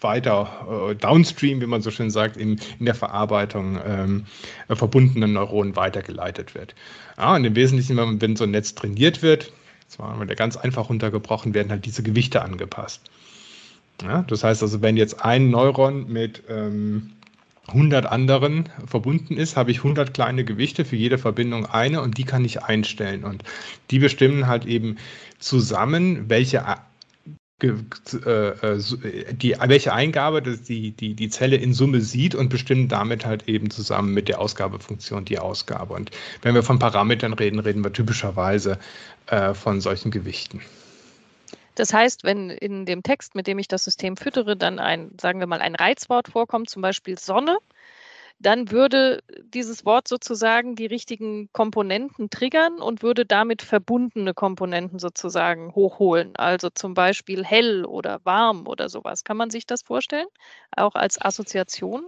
weiter 0.00 0.90
äh, 0.90 0.94
downstream, 0.94 1.60
wie 1.60 1.66
man 1.66 1.82
so 1.82 1.90
schön 1.90 2.10
sagt, 2.10 2.36
in, 2.36 2.60
in 2.78 2.86
der 2.86 2.94
Verarbeitung 2.94 3.78
ähm, 3.84 4.26
äh, 4.68 4.76
verbundenen 4.76 5.32
Neuronen 5.32 5.74
weitergeleitet 5.74 6.54
wird. 6.54 6.74
Ja, 7.16 7.34
und 7.34 7.44
im 7.44 7.56
Wesentlichen, 7.56 7.96
wenn, 7.96 8.20
wenn 8.20 8.36
so 8.36 8.44
ein 8.44 8.52
Netz 8.52 8.74
trainiert 8.74 9.22
wird, 9.22 9.52
zwar 9.88 10.18
wird 10.20 10.36
ganz 10.36 10.56
einfach 10.56 10.88
runtergebrochen, 10.88 11.54
werden 11.54 11.70
halt 11.70 11.84
diese 11.84 12.02
Gewichte 12.02 12.42
angepasst. 12.42 13.02
Ja, 14.02 14.22
das 14.22 14.44
heißt 14.44 14.62
also, 14.62 14.80
wenn 14.82 14.96
jetzt 14.96 15.24
ein 15.24 15.50
Neuron 15.50 16.06
mit 16.12 16.44
ähm, 16.48 17.10
100 17.68 18.06
anderen 18.06 18.68
verbunden 18.86 19.36
ist, 19.36 19.56
habe 19.56 19.70
ich 19.72 19.78
100 19.78 20.14
kleine 20.14 20.44
Gewichte, 20.44 20.84
für 20.84 20.96
jede 20.96 21.18
Verbindung 21.18 21.66
eine 21.66 22.00
und 22.00 22.16
die 22.16 22.24
kann 22.24 22.44
ich 22.44 22.62
einstellen. 22.62 23.24
Und 23.24 23.42
die 23.90 23.98
bestimmen 23.98 24.46
halt 24.46 24.64
eben 24.64 24.96
zusammen, 25.38 26.30
welche 26.30 26.64
die, 27.60 29.56
welche 29.58 29.92
Eingabe 29.92 30.42
die, 30.42 30.92
die, 30.92 31.14
die 31.14 31.28
Zelle 31.28 31.56
in 31.56 31.74
Summe 31.74 32.00
sieht 32.00 32.36
und 32.36 32.50
bestimmen 32.50 32.88
damit 32.88 33.26
halt 33.26 33.48
eben 33.48 33.70
zusammen 33.70 34.14
mit 34.14 34.28
der 34.28 34.40
Ausgabefunktion 34.40 35.24
die 35.24 35.40
Ausgabe. 35.40 35.94
Und 35.94 36.12
wenn 36.42 36.54
wir 36.54 36.62
von 36.62 36.78
Parametern 36.78 37.32
reden, 37.32 37.58
reden 37.58 37.82
wir 37.82 37.92
typischerweise 37.92 38.78
äh, 39.26 39.54
von 39.54 39.80
solchen 39.80 40.12
Gewichten. 40.12 40.62
Das 41.74 41.92
heißt, 41.92 42.24
wenn 42.24 42.50
in 42.50 42.86
dem 42.86 43.02
Text, 43.02 43.34
mit 43.34 43.46
dem 43.46 43.58
ich 43.58 43.68
das 43.68 43.84
System 43.84 44.16
füttere, 44.16 44.56
dann 44.56 44.78
ein, 44.78 45.10
sagen 45.20 45.40
wir 45.40 45.46
mal, 45.46 45.60
ein 45.60 45.74
Reizwort 45.74 46.28
vorkommt, 46.28 46.70
zum 46.70 46.82
Beispiel 46.82 47.18
Sonne, 47.18 47.58
dann 48.38 48.70
würde 48.70 49.22
dieses 49.42 49.84
Wort 49.84 50.06
sozusagen 50.06 50.76
die 50.76 50.86
richtigen 50.86 51.48
Komponenten 51.52 52.30
triggern 52.30 52.80
und 52.80 53.02
würde 53.02 53.26
damit 53.26 53.62
verbundene 53.62 54.32
Komponenten 54.34 54.98
sozusagen 54.98 55.74
hochholen. 55.74 56.36
Also 56.36 56.70
zum 56.70 56.94
Beispiel 56.94 57.44
hell 57.44 57.84
oder 57.84 58.20
warm 58.24 58.66
oder 58.66 58.88
sowas. 58.88 59.24
Kann 59.24 59.36
man 59.36 59.50
sich 59.50 59.66
das 59.66 59.82
vorstellen? 59.82 60.26
Auch 60.76 60.94
als 60.94 61.20
Assoziation? 61.20 62.04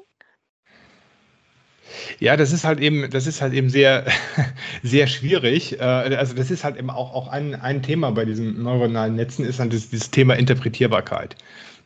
Ja, 2.21 2.37
das 2.37 2.53
ist 2.53 2.65
halt 2.65 2.79
eben, 2.79 3.11
das 3.11 3.27
ist 3.27 3.41
halt 3.41 3.53
eben 3.53 3.69
sehr, 3.69 4.07
sehr 4.83 5.09
schwierig. 5.09 5.81
Äh, 5.81 5.83
also 5.83 6.35
das 6.35 6.51
ist 6.51 6.63
halt 6.63 6.77
eben 6.77 6.91
auch, 6.91 7.13
auch 7.13 7.29
ein, 7.29 7.61
ein 7.61 7.83
Thema 7.83 8.13
bei 8.13 8.25
diesen 8.25 8.63
neuronalen 8.63 9.17
Netzen, 9.17 9.45
ist 9.45 9.59
halt 9.59 9.73
dieses, 9.73 9.91
dieses 9.91 10.11
Thema 10.13 10.35
Interpretierbarkeit. 10.35 11.35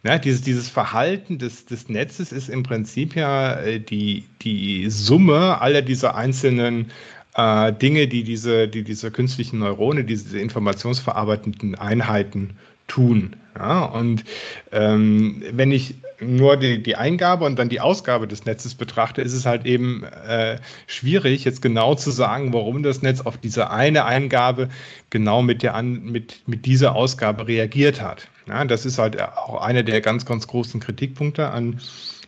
Ja, 0.05 0.19
dieses, 0.19 0.43
dieses 0.43 0.69
Verhalten 0.69 1.39
des, 1.39 1.65
des 1.65 1.89
Netzes 1.89 2.31
ist 2.31 2.51
im 2.51 2.63
Prinzip 2.63 3.17
ja 3.17 3.55
äh, 3.55 3.81
die, 3.81 4.25
die 4.43 4.91
Summe 4.91 5.63
aller 5.63 5.81
dieser 5.81 6.15
einzelnen 6.15 6.93
äh, 7.35 7.73
Dinge, 7.73 8.09
die 8.09 8.25
diese, 8.25 8.69
die 8.69 8.83
diese 8.83 9.11
künstlichen 9.11 9.59
Neurone, 9.59 10.05
diese 10.05 10.39
informationsverarbeitenden 10.39 11.75
Einheiten 11.75 12.57
tun. 12.87 13.37
Ja, 13.57 13.85
und 13.85 14.25
ähm, 14.73 15.43
wenn 15.53 15.71
ich 15.71 15.95
nur 16.21 16.57
die, 16.57 16.83
die 16.83 16.97
Eingabe 16.97 17.45
und 17.45 17.59
dann 17.59 17.69
die 17.69 17.81
Ausgabe 17.81 18.27
des 18.27 18.45
Netzes 18.45 18.75
betrachte, 18.75 19.23
ist 19.23 19.33
es 19.33 19.47
halt 19.47 19.65
eben 19.65 20.05
äh, 20.05 20.59
schwierig, 20.87 21.45
jetzt 21.45 21.63
genau 21.63 21.95
zu 21.95 22.11
sagen, 22.11 22.53
warum 22.53 22.83
das 22.83 23.03
Netz 23.03 23.21
auf 23.21 23.37
diese 23.39 23.71
eine 23.71 24.05
Eingabe 24.05 24.69
genau 25.11 25.43
mit, 25.43 25.63
der 25.63 25.75
an, 25.75 26.05
mit, 26.05 26.43
mit 26.47 26.67
dieser 26.67 26.95
Ausgabe 26.95 27.47
reagiert 27.47 28.01
hat. 28.01 28.29
Ja, 28.49 28.65
das 28.65 28.85
ist 28.85 28.99
halt 28.99 29.21
auch 29.21 29.63
einer 29.63 29.83
der 29.83 30.01
ganz, 30.01 30.27
ganz 30.27 30.47
großen 30.47 30.81
Kritikpunkte 30.81 31.49
an 31.51 31.81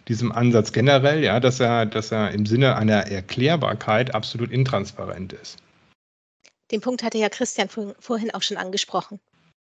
diesem 0.08 0.32
Ansatz 0.32 0.72
generell, 0.72 1.22
ja, 1.22 1.40
dass 1.40 1.60
er, 1.60 1.86
dass 1.86 2.12
er 2.12 2.30
im 2.30 2.46
Sinne 2.46 2.76
einer 2.76 3.06
Erklärbarkeit 3.08 4.14
absolut 4.14 4.50
intransparent 4.50 5.32
ist. 5.32 5.58
Den 6.70 6.80
Punkt 6.80 7.02
hatte 7.02 7.18
ja 7.18 7.28
Christian 7.28 7.68
vorhin 7.68 8.32
auch 8.32 8.42
schon 8.42 8.56
angesprochen. 8.56 9.20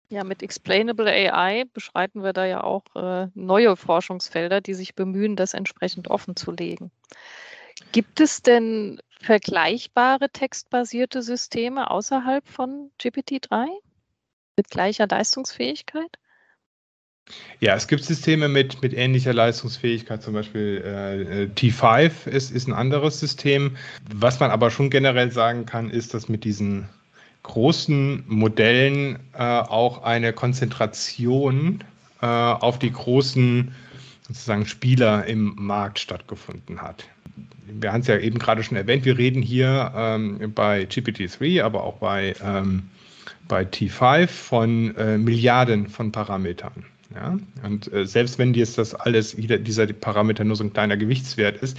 Ja, 0.09 0.23
mit 0.23 0.43
Explainable 0.43 1.09
AI 1.09 1.65
beschreiten 1.73 2.23
wir 2.23 2.31
da 2.31 2.45
ja 2.45 2.63
auch 2.63 2.83
äh, 2.95 3.27
neue 3.33 3.75
Forschungsfelder, 3.75 4.61
die 4.61 4.75
sich 4.75 4.93
bemühen, 4.93 5.35
das 5.35 5.53
entsprechend 5.53 6.09
offen 6.09 6.35
zu 6.35 6.51
legen. 6.51 6.91
Gibt 7.91 8.19
es 8.19 8.41
denn 8.41 9.01
vergleichbare 9.19 10.29
textbasierte 10.29 11.21
Systeme 11.23 11.89
außerhalb 11.89 12.47
von 12.47 12.91
GPT-3 13.01 13.67
mit 14.55 14.69
gleicher 14.69 15.07
Leistungsfähigkeit? 15.07 16.17
Ja, 17.59 17.75
es 17.75 17.87
gibt 17.87 18.03
Systeme 18.03 18.47
mit, 18.47 18.81
mit 18.81 18.93
ähnlicher 18.93 19.33
Leistungsfähigkeit, 19.33 20.21
zum 20.21 20.33
Beispiel 20.33 20.83
äh, 20.85 21.43
äh 21.43 21.47
T5 21.47 22.27
ist, 22.27 22.51
ist 22.51 22.67
ein 22.67 22.73
anderes 22.73 23.19
System. 23.19 23.75
Was 24.13 24.39
man 24.39 24.51
aber 24.51 24.69
schon 24.69 24.89
generell 24.89 25.31
sagen 25.31 25.65
kann, 25.65 25.89
ist, 25.89 26.13
dass 26.13 26.29
mit 26.29 26.43
diesen 26.43 26.87
großen 27.43 28.23
Modellen 28.27 29.19
äh, 29.33 29.43
auch 29.43 30.03
eine 30.03 30.33
Konzentration 30.33 31.83
äh, 32.21 32.25
auf 32.25 32.79
die 32.79 32.91
großen 32.91 33.73
sozusagen 34.27 34.65
Spieler 34.65 35.25
im 35.25 35.53
Markt 35.55 35.99
stattgefunden 35.99 36.81
hat. 36.81 37.05
Wir 37.67 37.93
haben 37.93 38.01
es 38.01 38.07
ja 38.07 38.17
eben 38.17 38.39
gerade 38.39 38.63
schon 38.63 38.77
erwähnt, 38.77 39.05
wir 39.05 39.17
reden 39.17 39.41
hier 39.41 39.91
ähm, 39.95 40.51
bei 40.53 40.83
GPT-3, 40.83 41.63
aber 41.63 41.83
auch 41.83 41.97
bei, 41.97 42.35
ähm, 42.43 42.83
bei 43.47 43.63
T5 43.63 44.27
von 44.27 44.95
äh, 44.95 45.17
Milliarden 45.17 45.87
von 45.87 46.11
Parametern. 46.11 46.85
Ja? 47.13 47.37
Und 47.63 47.91
äh, 47.93 48.05
selbst 48.05 48.39
wenn 48.39 48.53
jetzt 48.53 48.77
das 48.77 48.95
alles, 48.95 49.33
jeder 49.33 49.57
dieser 49.57 49.85
Parameter 49.87 50.43
nur 50.43 50.55
so 50.55 50.63
ein 50.63 50.73
kleiner 50.73 50.97
Gewichtswert 50.97 51.57
ist, 51.57 51.77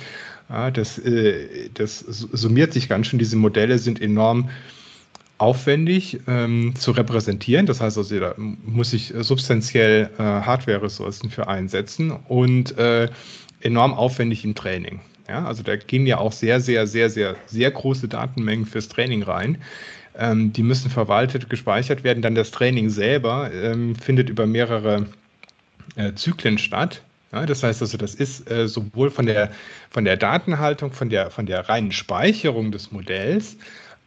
ja, 0.48 0.70
das, 0.70 0.98
äh, 0.98 1.70
das 1.74 2.00
summiert 2.00 2.72
sich 2.72 2.88
ganz 2.88 3.08
schön. 3.08 3.18
Diese 3.18 3.36
Modelle 3.36 3.78
sind 3.78 4.00
enorm 4.00 4.50
aufwendig 5.38 6.20
ähm, 6.26 6.74
zu 6.76 6.92
repräsentieren. 6.92 7.66
Das 7.66 7.80
heißt 7.80 7.98
also, 7.98 8.18
da 8.18 8.34
muss 8.36 8.92
ich 8.92 9.12
substanziell 9.18 10.10
äh, 10.18 10.22
Hardware-Ressourcen 10.22 11.30
für 11.30 11.48
einsetzen 11.48 12.10
und 12.10 12.78
äh, 12.78 13.08
enorm 13.60 13.92
aufwendig 13.94 14.44
im 14.44 14.54
Training. 14.54 15.00
Ja, 15.28 15.44
also 15.44 15.62
da 15.62 15.74
gehen 15.76 16.06
ja 16.06 16.18
auch 16.18 16.32
sehr, 16.32 16.60
sehr, 16.60 16.86
sehr, 16.86 17.10
sehr, 17.10 17.34
sehr 17.46 17.70
große 17.70 18.06
Datenmengen 18.08 18.64
fürs 18.64 18.88
Training 18.88 19.24
rein. 19.24 19.58
Ähm, 20.18 20.52
die 20.52 20.62
müssen 20.62 20.90
verwaltet, 20.90 21.50
gespeichert 21.50 22.04
werden. 22.04 22.22
Dann 22.22 22.34
das 22.34 22.50
Training 22.50 22.90
selber 22.90 23.50
ähm, 23.52 23.94
findet 23.96 24.28
über 24.28 24.46
mehrere 24.46 25.06
äh, 25.96 26.12
Zyklen 26.14 26.58
statt. 26.58 27.02
Ja, 27.32 27.44
das 27.44 27.62
heißt 27.62 27.82
also, 27.82 27.98
das 27.98 28.14
ist 28.14 28.50
äh, 28.50 28.68
sowohl 28.68 29.10
von 29.10 29.26
der, 29.26 29.50
von 29.90 30.04
der 30.04 30.16
Datenhaltung, 30.16 30.92
von 30.92 31.10
der, 31.10 31.30
von 31.30 31.46
der 31.46 31.68
reinen 31.68 31.92
Speicherung 31.92 32.70
des 32.70 32.92
Modells, 32.92 33.56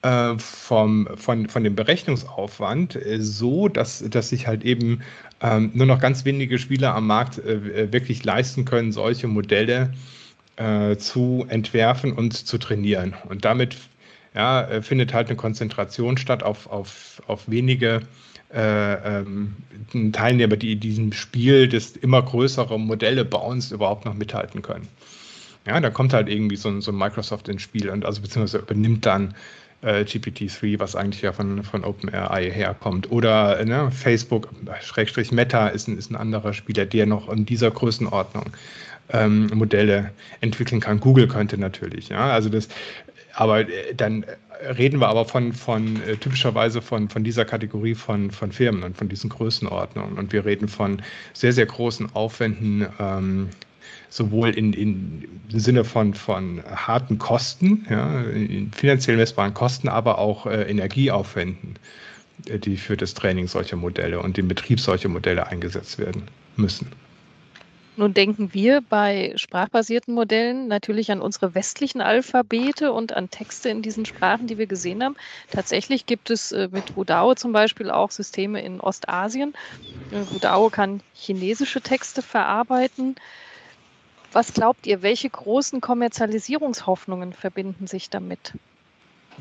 äh, 0.01 0.37
vom, 0.37 1.09
von, 1.15 1.49
von 1.49 1.63
dem 1.63 1.75
Berechnungsaufwand 1.75 2.95
äh, 2.95 3.19
so, 3.19 3.67
dass, 3.67 4.03
dass 4.09 4.29
sich 4.29 4.47
halt 4.47 4.63
eben 4.63 5.01
ähm, 5.41 5.71
nur 5.73 5.85
noch 5.85 5.99
ganz 5.99 6.25
wenige 6.25 6.57
Spieler 6.57 6.95
am 6.95 7.07
Markt 7.07 7.37
äh, 7.39 7.91
wirklich 7.91 8.23
leisten 8.23 8.65
können, 8.65 8.91
solche 8.91 9.27
Modelle 9.27 9.93
äh, 10.55 10.95
zu 10.97 11.45
entwerfen 11.49 12.13
und 12.13 12.33
zu 12.33 12.57
trainieren. 12.57 13.13
Und 13.27 13.45
damit 13.45 13.77
ja, 14.35 14.61
äh, 14.63 14.81
findet 14.81 15.13
halt 15.13 15.27
eine 15.27 15.35
Konzentration 15.35 16.17
statt 16.17 16.43
auf, 16.43 16.67
auf, 16.67 17.21
auf 17.27 17.49
wenige 17.49 18.01
äh, 18.53 19.19
ähm, 19.19 19.55
Teilnehmer, 20.11 20.57
die 20.57 20.73
in 20.73 20.79
diesem 20.79 21.13
Spiel 21.13 21.67
des 21.67 21.95
immer 21.97 22.21
größeren 22.21 22.81
Modellebauens 22.81 23.71
überhaupt 23.71 24.05
noch 24.05 24.13
mithalten 24.13 24.61
können. 24.61 24.87
Ja, 25.67 25.79
da 25.79 25.89
kommt 25.89 26.13
halt 26.13 26.29
irgendwie 26.29 26.55
so, 26.55 26.79
so 26.81 26.91
Microsoft 26.91 27.47
ins 27.47 27.61
Spiel 27.61 27.89
und 27.89 28.05
also 28.05 28.21
beziehungsweise 28.21 28.59
übernimmt 28.59 29.05
dann 29.05 29.35
äh, 29.81 30.01
GPT-3, 30.01 30.79
was 30.79 30.95
eigentlich 30.95 31.21
ja 31.21 31.31
von, 31.31 31.63
von 31.63 31.83
OpenAI 31.83 32.49
herkommt. 32.51 33.11
Oder 33.11 33.63
ne, 33.63 33.91
Facebook, 33.91 34.49
Schrägstrich 34.81 35.31
Meta 35.31 35.67
ist 35.67 35.87
ein, 35.87 35.97
ist 35.97 36.11
ein 36.11 36.15
anderer 36.15 36.53
Spieler, 36.53 36.85
der 36.85 37.05
noch 37.05 37.29
in 37.29 37.45
dieser 37.45 37.71
Größenordnung 37.71 38.45
ähm, 39.11 39.47
Modelle 39.53 40.11
entwickeln 40.41 40.81
kann. 40.81 40.99
Google 40.99 41.27
könnte 41.27 41.57
natürlich, 41.57 42.09
ja. 42.09 42.31
Also 42.31 42.49
das, 42.49 42.67
aber 43.39 43.61
äh, 43.61 43.95
dann 43.95 44.25
reden 44.77 44.99
wir 44.99 45.07
aber 45.07 45.23
von, 45.23 45.53
von 45.53 46.03
äh, 46.03 46.17
typischerweise 46.17 46.81
von, 46.81 47.07
von 47.07 47.23
dieser 47.23 47.45
Kategorie 47.45 47.95
von, 47.95 48.31
von 48.31 48.51
Firmen 48.51 48.83
und 48.83 48.97
von 48.97 49.07
diesen 49.07 49.29
Größenordnungen. 49.29 50.17
Und 50.17 50.33
wir 50.33 50.43
reden 50.43 50.67
von 50.67 51.01
sehr, 51.33 51.53
sehr 51.53 51.65
großen 51.65 52.13
Aufwänden, 52.13 52.85
ähm, 52.99 53.49
sowohl 54.09 54.49
in, 54.49 54.73
in, 54.73 55.41
im 55.49 55.59
Sinne 55.59 55.85
von, 55.85 56.13
von 56.13 56.61
harten 56.65 57.17
Kosten, 57.17 57.85
ja, 57.89 58.25
finanziell 58.73 59.15
messbaren 59.15 59.53
Kosten, 59.53 59.87
aber 59.87 60.17
auch 60.17 60.45
äh, 60.45 60.63
Energieaufwänden, 60.63 61.79
äh, 62.47 62.59
die 62.59 62.75
für 62.75 62.97
das 62.97 63.13
Training 63.13 63.47
solcher 63.47 63.77
Modelle 63.77 64.19
und 64.19 64.35
den 64.35 64.49
Betrieb 64.49 64.81
solcher 64.81 65.07
Modelle 65.07 65.47
eingesetzt 65.47 65.97
werden 65.97 66.23
müssen. 66.57 66.87
Nun 67.99 68.13
denken 68.13 68.53
wir 68.53 68.79
bei 68.79 69.33
sprachbasierten 69.35 70.13
Modellen 70.13 70.69
natürlich 70.69 71.11
an 71.11 71.19
unsere 71.19 71.53
westlichen 71.53 71.99
Alphabete 71.99 72.93
und 72.93 73.11
an 73.11 73.29
Texte 73.29 73.67
in 73.67 73.81
diesen 73.81 74.05
Sprachen, 74.05 74.47
die 74.47 74.57
wir 74.57 74.67
gesehen 74.67 75.03
haben. 75.03 75.17
Tatsächlich 75.51 76.05
gibt 76.05 76.29
es 76.29 76.53
äh, 76.53 76.69
mit 76.71 76.95
Wudao 76.95 77.35
zum 77.35 77.51
Beispiel 77.51 77.91
auch 77.91 78.09
Systeme 78.09 78.61
in 78.61 78.79
Ostasien. 78.79 79.53
Äh, 80.13 80.33
Wudao 80.33 80.69
kann 80.69 81.01
chinesische 81.13 81.81
Texte 81.81 82.21
verarbeiten. 82.21 83.15
Was 84.31 84.53
glaubt 84.53 84.87
ihr, 84.87 85.01
welche 85.01 85.29
großen 85.29 85.81
Kommerzialisierungshoffnungen 85.81 87.33
verbinden 87.33 87.85
sich 87.85 88.09
damit? 88.09 88.53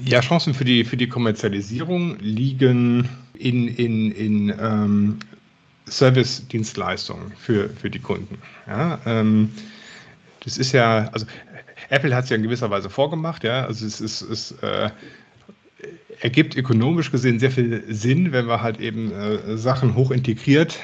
Ja, 0.05 0.21
Chancen 0.21 0.53
für 0.53 0.65
die, 0.65 0.83
für 0.83 0.97
die 0.97 1.09
Kommerzialisierung 1.09 2.19
liegen 2.19 3.09
in, 3.35 3.69
in, 3.69 4.11
in 4.11 4.49
ähm, 4.61 5.19
Service-Dienstleistungen 5.91 7.33
für, 7.37 7.69
für 7.71 7.91
die 7.91 7.99
Kunden. 7.99 8.39
Ja, 8.67 8.99
ähm, 9.07 9.53
das 10.45 10.59
ist 10.59 10.73
ja, 10.73 11.09
also 11.13 11.27
Apple 11.91 12.15
hat 12.15 12.25
es 12.25 12.31
ja 12.31 12.37
in 12.37 12.43
gewisser 12.43 12.71
Weise 12.71 12.91
vorgemacht, 12.91 13.45
ja, 13.45 13.65
also 13.67 13.87
es 13.87 14.01
ist, 14.01 14.23
es, 14.23 14.53
äh, 14.63 14.91
ergibt 16.21 16.57
ökonomisch 16.57 17.11
gesehen 17.11 17.39
sehr 17.39 17.51
viel 17.51 17.85
Sinn, 17.89 18.33
wenn 18.33 18.47
wir 18.47 18.63
halt 18.63 18.81
eben 18.81 19.13
äh, 19.13 19.57
Sachen 19.57 19.95
hoch 19.95 20.11
integriert, 20.11 20.79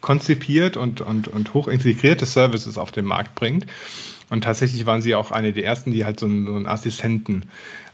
konzipiert 0.00 0.76
und, 0.76 1.00
und, 1.00 1.28
und 1.28 1.52
hoch 1.54 1.68
integrierte 1.68 2.26
Services 2.26 2.78
auf 2.78 2.90
den 2.90 3.04
Markt 3.04 3.34
bringt. 3.34 3.66
Und 4.30 4.44
tatsächlich 4.44 4.86
waren 4.86 5.02
sie 5.02 5.14
auch 5.14 5.32
eine 5.32 5.52
der 5.52 5.64
ersten, 5.64 5.90
die 5.90 6.04
halt 6.04 6.20
so 6.20 6.26
einen, 6.26 6.46
so 6.46 6.54
einen 6.54 6.66
Assistenten, 6.66 7.44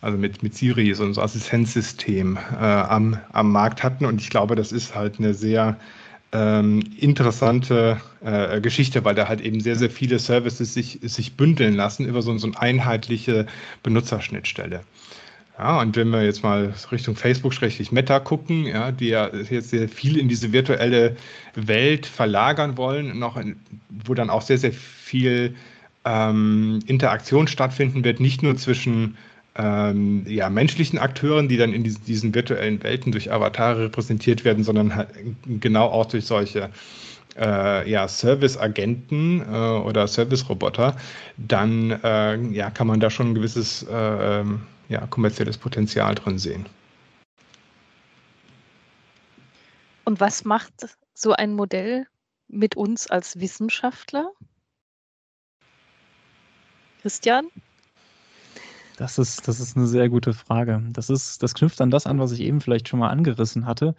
also 0.02 0.18
mit, 0.18 0.42
mit 0.42 0.54
Siri, 0.54 0.92
so 0.94 1.04
ein 1.04 1.18
Assistenzsystem 1.18 2.38
äh, 2.52 2.64
am, 2.64 3.18
am 3.32 3.50
Markt 3.50 3.82
hatten. 3.82 4.04
Und 4.04 4.20
ich 4.20 4.28
glaube, 4.28 4.54
das 4.54 4.70
ist 4.70 4.94
halt 4.94 5.18
eine 5.18 5.32
sehr 5.34 5.78
ähm, 6.32 6.82
interessante 6.98 8.00
äh, 8.24 8.60
Geschichte, 8.60 9.04
weil 9.04 9.14
da 9.14 9.28
halt 9.28 9.40
eben 9.40 9.60
sehr, 9.60 9.76
sehr 9.76 9.90
viele 9.90 10.18
Services 10.18 10.74
sich, 10.74 10.98
sich 11.02 11.34
bündeln 11.34 11.74
lassen 11.74 12.06
über 12.06 12.22
so, 12.22 12.36
so 12.38 12.46
eine 12.48 12.60
einheitliche 12.60 13.46
Benutzerschnittstelle. 13.82 14.80
Ja, 15.58 15.80
und 15.80 15.96
wenn 15.96 16.10
wir 16.10 16.22
jetzt 16.22 16.42
mal 16.42 16.74
Richtung 16.92 17.16
Facebook-Schräglich 17.16 17.90
Meta 17.90 18.20
gucken, 18.20 18.66
ja, 18.66 18.92
die 18.92 19.08
ja 19.08 19.34
jetzt 19.34 19.70
sehr 19.70 19.88
viel 19.88 20.18
in 20.18 20.28
diese 20.28 20.52
virtuelle 20.52 21.16
Welt 21.54 22.04
verlagern 22.04 22.76
wollen, 22.76 23.18
noch 23.18 23.38
in, 23.38 23.56
wo 24.04 24.12
dann 24.12 24.28
auch 24.28 24.42
sehr, 24.42 24.58
sehr 24.58 24.72
viel 24.72 25.54
ähm, 26.04 26.80
Interaktion 26.86 27.48
stattfinden 27.48 28.04
wird, 28.04 28.20
nicht 28.20 28.42
nur 28.42 28.56
zwischen 28.56 29.16
ähm, 29.56 30.24
ja, 30.26 30.50
menschlichen 30.50 30.98
Akteuren, 30.98 31.48
die 31.48 31.56
dann 31.56 31.72
in 31.72 31.82
diesen, 31.84 32.34
virtuellen 32.34 32.82
Welten 32.82 33.12
durch 33.12 33.32
Avatare 33.32 33.84
repräsentiert 33.84 34.44
werden, 34.44 34.64
sondern 34.64 34.94
halt 34.94 35.08
genau 35.46 35.86
auch 35.86 36.06
durch 36.06 36.26
solche 36.26 36.70
äh, 37.38 37.90
ja, 37.90 38.08
Service-Agenten 38.08 39.40
äh, 39.40 39.44
oder 39.44 40.06
Service-Roboter, 40.06 40.96
dann 41.36 41.90
äh, 41.90 42.38
ja, 42.52 42.70
kann 42.70 42.86
man 42.86 43.00
da 43.00 43.10
schon 43.10 43.30
ein 43.30 43.34
gewisses 43.34 43.82
äh, 43.84 44.40
ähm, 44.40 44.62
ja, 44.88 45.06
kommerzielles 45.06 45.58
Potenzial 45.58 46.14
drin 46.14 46.38
sehen. 46.38 46.66
Und 50.04 50.20
was 50.20 50.44
macht 50.44 50.86
so 51.14 51.32
ein 51.32 51.54
Modell 51.54 52.06
mit 52.48 52.76
uns 52.76 53.08
als 53.08 53.40
Wissenschaftler? 53.40 54.30
Christian? 57.02 57.48
Das 58.96 59.18
ist, 59.18 59.46
das 59.46 59.60
ist 59.60 59.76
eine 59.76 59.86
sehr 59.86 60.08
gute 60.08 60.32
Frage. 60.32 60.82
Das, 60.92 61.10
ist, 61.10 61.42
das 61.42 61.54
knüpft 61.54 61.80
an 61.80 61.90
das 61.90 62.06
an, 62.06 62.18
was 62.18 62.32
ich 62.32 62.40
eben 62.40 62.60
vielleicht 62.60 62.88
schon 62.88 62.98
mal 63.00 63.10
angerissen 63.10 63.66
hatte, 63.66 63.94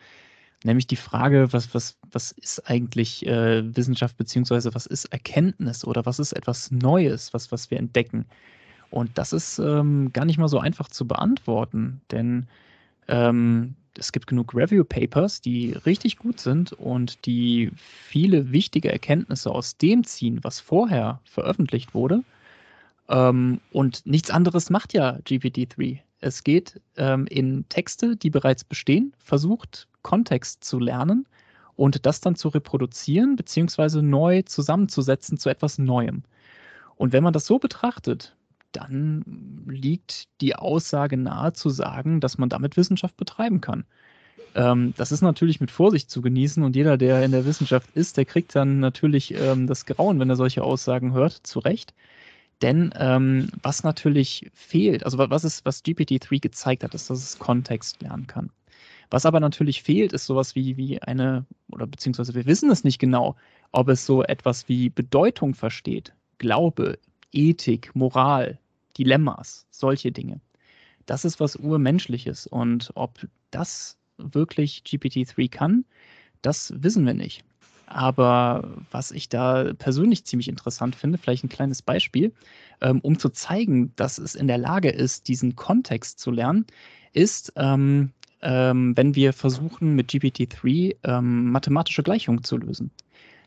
nämlich 0.63 0.87
die 0.87 0.95
Frage, 0.95 1.53
was, 1.53 1.73
was, 1.75 1.97
was 2.11 2.31
ist 2.31 2.67
eigentlich 2.69 3.25
äh, 3.27 3.75
Wissenschaft, 3.75 4.17
beziehungsweise 4.17 4.73
was 4.73 4.87
ist 4.87 5.05
Erkenntnis 5.05 5.85
oder 5.85 6.05
was 6.05 6.19
ist 6.19 6.33
etwas 6.33 6.71
Neues, 6.71 7.33
was, 7.33 7.51
was 7.51 7.69
wir 7.69 7.77
entdecken? 7.77 8.25
Und 8.89 9.17
das 9.17 9.33
ist 9.33 9.59
ähm, 9.59 10.11
gar 10.13 10.25
nicht 10.25 10.37
mal 10.39 10.47
so 10.47 10.59
einfach 10.59 10.87
zu 10.87 11.07
beantworten, 11.07 12.01
denn 12.11 12.47
ähm, 13.07 13.75
es 13.97 14.11
gibt 14.11 14.27
genug 14.27 14.55
Review-Papers, 14.55 15.41
die 15.41 15.71
richtig 15.71 16.17
gut 16.17 16.39
sind 16.39 16.73
und 16.73 17.25
die 17.25 17.71
viele 17.75 18.51
wichtige 18.51 18.91
Erkenntnisse 18.91 19.51
aus 19.51 19.77
dem 19.77 20.03
ziehen, 20.03 20.39
was 20.43 20.59
vorher 20.59 21.19
veröffentlicht 21.23 21.93
wurde. 21.93 22.23
Ähm, 23.09 23.61
und 23.71 24.05
nichts 24.05 24.29
anderes 24.29 24.69
macht 24.69 24.93
ja 24.93 25.17
GPT-3. 25.25 25.99
Es 26.19 26.43
geht 26.43 26.81
ähm, 26.95 27.27
in 27.27 27.67
Texte, 27.69 28.15
die 28.15 28.29
bereits 28.29 28.63
bestehen, 28.63 29.13
versucht 29.19 29.87
Kontext 30.01 30.63
zu 30.63 30.79
lernen 30.79 31.27
und 31.75 32.05
das 32.05 32.21
dann 32.21 32.35
zu 32.35 32.49
reproduzieren 32.49 33.35
beziehungsweise 33.35 34.01
neu 34.01 34.41
zusammenzusetzen 34.41 35.37
zu 35.37 35.49
etwas 35.49 35.77
Neuem. 35.77 36.23
Und 36.95 37.13
wenn 37.13 37.23
man 37.23 37.33
das 37.33 37.45
so 37.45 37.59
betrachtet, 37.59 38.35
dann 38.71 39.63
liegt 39.67 40.27
die 40.41 40.55
Aussage 40.55 41.17
nahe 41.17 41.53
zu 41.53 41.69
sagen, 41.69 42.19
dass 42.19 42.37
man 42.37 42.49
damit 42.49 42.77
Wissenschaft 42.77 43.15
betreiben 43.15 43.61
kann. 43.61 43.85
Ähm, 44.55 44.93
das 44.97 45.11
ist 45.11 45.21
natürlich 45.21 45.61
mit 45.61 45.71
Vorsicht 45.71 46.09
zu 46.09 46.21
genießen 46.21 46.63
und 46.63 46.75
jeder, 46.75 46.97
der 46.97 47.23
in 47.23 47.31
der 47.31 47.45
Wissenschaft 47.45 47.89
ist, 47.93 48.17
der 48.17 48.25
kriegt 48.25 48.55
dann 48.55 48.79
natürlich 48.79 49.33
ähm, 49.33 49.67
das 49.67 49.85
Grauen, 49.85 50.19
wenn 50.19 50.29
er 50.29 50.35
solche 50.35 50.63
Aussagen 50.63 51.13
hört, 51.13 51.33
zu 51.33 51.59
Recht. 51.59 51.93
Denn 52.61 52.91
ähm, 52.97 53.49
was 53.61 53.83
natürlich 53.83 54.49
fehlt, 54.53 55.03
also 55.05 55.17
was, 55.17 55.43
ist, 55.43 55.65
was 55.65 55.83
GPT-3 55.83 56.41
gezeigt 56.41 56.83
hat, 56.83 56.95
ist, 56.95 57.09
dass 57.09 57.19
es 57.19 57.37
Kontext 57.37 58.01
lernen 58.01 58.25
kann. 58.25 58.49
Was 59.09 59.25
aber 59.25 59.39
natürlich 59.39 59.83
fehlt, 59.83 60.11
ist 60.11 60.25
sowas 60.25 60.55
wie, 60.55 60.75
wie 60.75 61.01
eine, 61.01 61.45
oder 61.69 61.87
beziehungsweise 61.87 62.33
wir 62.35 62.45
wissen 62.45 62.69
es 62.71 62.83
nicht 62.83 62.99
genau, 62.99 63.35
ob 63.71 63.89
es 63.89 64.05
so 64.05 64.23
etwas 64.23 64.67
wie 64.67 64.89
Bedeutung 64.89 65.53
versteht, 65.53 66.13
Glaube, 66.39 66.99
Ethik, 67.31 67.95
Moral, 67.95 68.59
Dilemmas, 68.97 69.65
solche 69.69 70.11
Dinge. 70.11 70.41
Das 71.05 71.25
ist 71.25 71.39
was 71.39 71.55
Urmenschliches. 71.55 72.47
Und 72.47 72.91
ob 72.95 73.19
das 73.51 73.97
wirklich 74.17 74.83
GPT-3 74.85 75.49
kann, 75.49 75.85
das 76.41 76.73
wissen 76.75 77.05
wir 77.05 77.13
nicht. 77.13 77.43
Aber 77.97 78.75
was 78.91 79.09
ich 79.09 79.27
da 79.27 79.73
persönlich 79.73 80.23
ziemlich 80.23 80.49
interessant 80.49 80.95
finde, 80.95 81.17
vielleicht 81.17 81.43
ein 81.43 81.49
kleines 81.49 81.81
Beispiel, 81.81 82.31
ähm, 82.79 82.99
um 83.01 83.17
zu 83.17 83.29
zeigen, 83.29 83.91
dass 83.95 84.19
es 84.19 84.35
in 84.35 84.47
der 84.47 84.59
Lage 84.59 84.89
ist, 84.89 85.27
diesen 85.27 85.55
Kontext 85.55 86.19
zu 86.19 86.29
lernen, 86.29 86.67
ist, 87.13 87.53
ähm, 87.55 88.11
ähm, 88.43 88.95
wenn 88.95 89.15
wir 89.15 89.33
versuchen, 89.33 89.95
mit 89.95 90.11
GPT-3 90.11 90.95
ähm, 91.05 91.49
mathematische 91.49 92.03
Gleichungen 92.03 92.43
zu 92.43 92.57
lösen. 92.57 92.91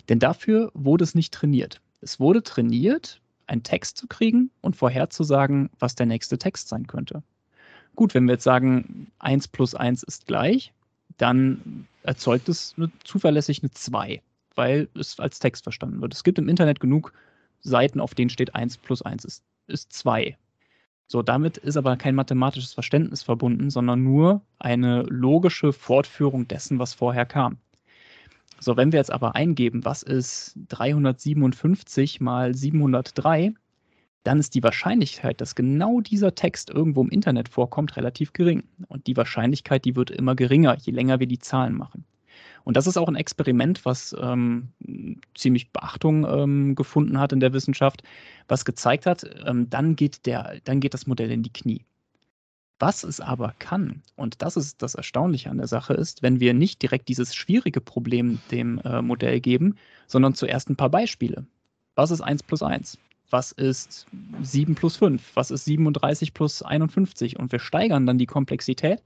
Denn 0.08 0.18
dafür 0.18 0.72
wurde 0.74 1.04
es 1.04 1.14
nicht 1.14 1.32
trainiert. 1.32 1.80
Es 2.00 2.18
wurde 2.18 2.42
trainiert, 2.42 3.20
einen 3.46 3.62
Text 3.62 3.98
zu 3.98 4.08
kriegen 4.08 4.50
und 4.62 4.74
vorherzusagen, 4.74 5.70
was 5.78 5.94
der 5.94 6.06
nächste 6.06 6.38
Text 6.38 6.66
sein 6.66 6.88
könnte. 6.88 7.22
Gut, 7.94 8.14
wenn 8.14 8.24
wir 8.24 8.32
jetzt 8.32 8.42
sagen, 8.42 9.12
1 9.20 9.46
plus 9.46 9.76
1 9.76 10.02
ist 10.02 10.26
gleich, 10.26 10.72
dann 11.18 11.86
erzeugt 12.02 12.48
es 12.48 12.74
eine, 12.76 12.90
zuverlässig 13.04 13.62
eine 13.62 13.70
2, 13.70 14.20
weil 14.54 14.88
es 14.94 15.18
als 15.18 15.38
Text 15.38 15.64
verstanden 15.64 16.00
wird. 16.00 16.14
Es 16.14 16.24
gibt 16.24 16.38
im 16.38 16.48
Internet 16.48 16.80
genug 16.80 17.12
Seiten, 17.60 18.00
auf 18.00 18.14
denen 18.14 18.30
steht 18.30 18.54
1 18.54 18.78
plus 18.78 19.02
1 19.02 19.24
ist, 19.24 19.44
ist 19.66 19.92
2. 19.92 20.36
So, 21.06 21.22
damit 21.22 21.56
ist 21.56 21.76
aber 21.76 21.96
kein 21.96 22.14
mathematisches 22.14 22.72
Verständnis 22.72 23.22
verbunden, 23.22 23.68
sondern 23.70 24.02
nur 24.02 24.42
eine 24.58 25.02
logische 25.08 25.72
Fortführung 25.72 26.46
dessen, 26.46 26.78
was 26.78 26.94
vorher 26.94 27.26
kam. 27.26 27.58
So, 28.60 28.76
wenn 28.76 28.92
wir 28.92 28.98
jetzt 28.98 29.10
aber 29.10 29.34
eingeben, 29.34 29.84
was 29.84 30.02
ist 30.02 30.54
357 30.68 32.20
mal 32.20 32.54
703, 32.54 33.54
dann 34.22 34.38
ist 34.38 34.54
die 34.54 34.62
Wahrscheinlichkeit, 34.62 35.40
dass 35.40 35.54
genau 35.54 36.00
dieser 36.00 36.34
Text 36.34 36.70
irgendwo 36.70 37.02
im 37.02 37.08
Internet 37.08 37.48
vorkommt, 37.48 37.96
relativ 37.96 38.32
gering. 38.32 38.64
Und 38.88 39.06
die 39.06 39.16
Wahrscheinlichkeit, 39.16 39.84
die 39.84 39.96
wird 39.96 40.10
immer 40.10 40.34
geringer, 40.34 40.76
je 40.76 40.92
länger 40.92 41.20
wir 41.20 41.26
die 41.26 41.38
Zahlen 41.38 41.74
machen. 41.74 42.04
Und 42.64 42.76
das 42.76 42.86
ist 42.86 42.96
auch 42.96 43.08
ein 43.08 43.16
Experiment, 43.16 43.84
was 43.84 44.14
ähm, 44.20 44.68
ziemlich 45.34 45.72
Beachtung 45.72 46.26
ähm, 46.26 46.74
gefunden 46.74 47.18
hat 47.18 47.32
in 47.32 47.40
der 47.40 47.52
Wissenschaft, 47.52 48.02
was 48.48 48.64
gezeigt 48.64 49.06
hat, 49.06 49.24
ähm, 49.46 49.68
dann, 49.70 49.96
geht 49.96 50.26
der, 50.26 50.60
dann 50.64 50.80
geht 50.80 50.94
das 50.94 51.06
Modell 51.06 51.30
in 51.30 51.42
die 51.42 51.52
Knie. 51.52 51.84
Was 52.78 53.04
es 53.04 53.20
aber 53.20 53.54
kann, 53.58 54.02
und 54.16 54.40
das 54.40 54.56
ist 54.56 54.80
das 54.80 54.94
Erstaunliche 54.94 55.50
an 55.50 55.58
der 55.58 55.66
Sache, 55.66 55.92
ist, 55.92 56.22
wenn 56.22 56.40
wir 56.40 56.54
nicht 56.54 56.80
direkt 56.80 57.08
dieses 57.08 57.34
schwierige 57.34 57.82
Problem 57.82 58.40
dem 58.50 58.78
äh, 58.78 59.02
Modell 59.02 59.40
geben, 59.40 59.76
sondern 60.06 60.34
zuerst 60.34 60.70
ein 60.70 60.76
paar 60.76 60.88
Beispiele. 60.88 61.44
Was 61.94 62.10
ist 62.10 62.22
1 62.22 62.42
plus 62.42 62.62
1? 62.62 62.96
Was 63.28 63.52
ist 63.52 64.06
7 64.42 64.74
plus 64.74 64.96
5? 64.96 65.22
Was 65.34 65.50
ist 65.50 65.66
37 65.66 66.32
plus 66.32 66.62
51? 66.62 67.38
Und 67.38 67.52
wir 67.52 67.58
steigern 67.58 68.06
dann 68.06 68.16
die 68.16 68.26
Komplexität. 68.26 69.02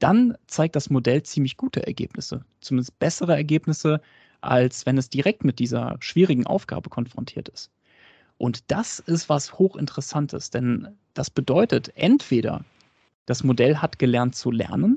Dann 0.00 0.34
zeigt 0.46 0.76
das 0.76 0.90
Modell 0.90 1.22
ziemlich 1.22 1.56
gute 1.56 1.86
Ergebnisse, 1.86 2.44
zumindest 2.60 2.98
bessere 2.98 3.36
Ergebnisse, 3.36 4.00
als 4.40 4.86
wenn 4.86 4.98
es 4.98 5.10
direkt 5.10 5.44
mit 5.44 5.58
dieser 5.58 5.96
schwierigen 6.00 6.46
Aufgabe 6.46 6.88
konfrontiert 6.88 7.48
ist. 7.50 7.70
Und 8.38 8.70
das 8.70 8.98
ist 8.98 9.28
was 9.28 9.58
hochinteressantes, 9.58 10.50
denn 10.50 10.88
das 11.12 11.28
bedeutet 11.28 11.92
entweder, 11.96 12.64
das 13.26 13.44
Modell 13.44 13.76
hat 13.76 13.98
gelernt 13.98 14.34
zu 14.34 14.50
lernen, 14.50 14.96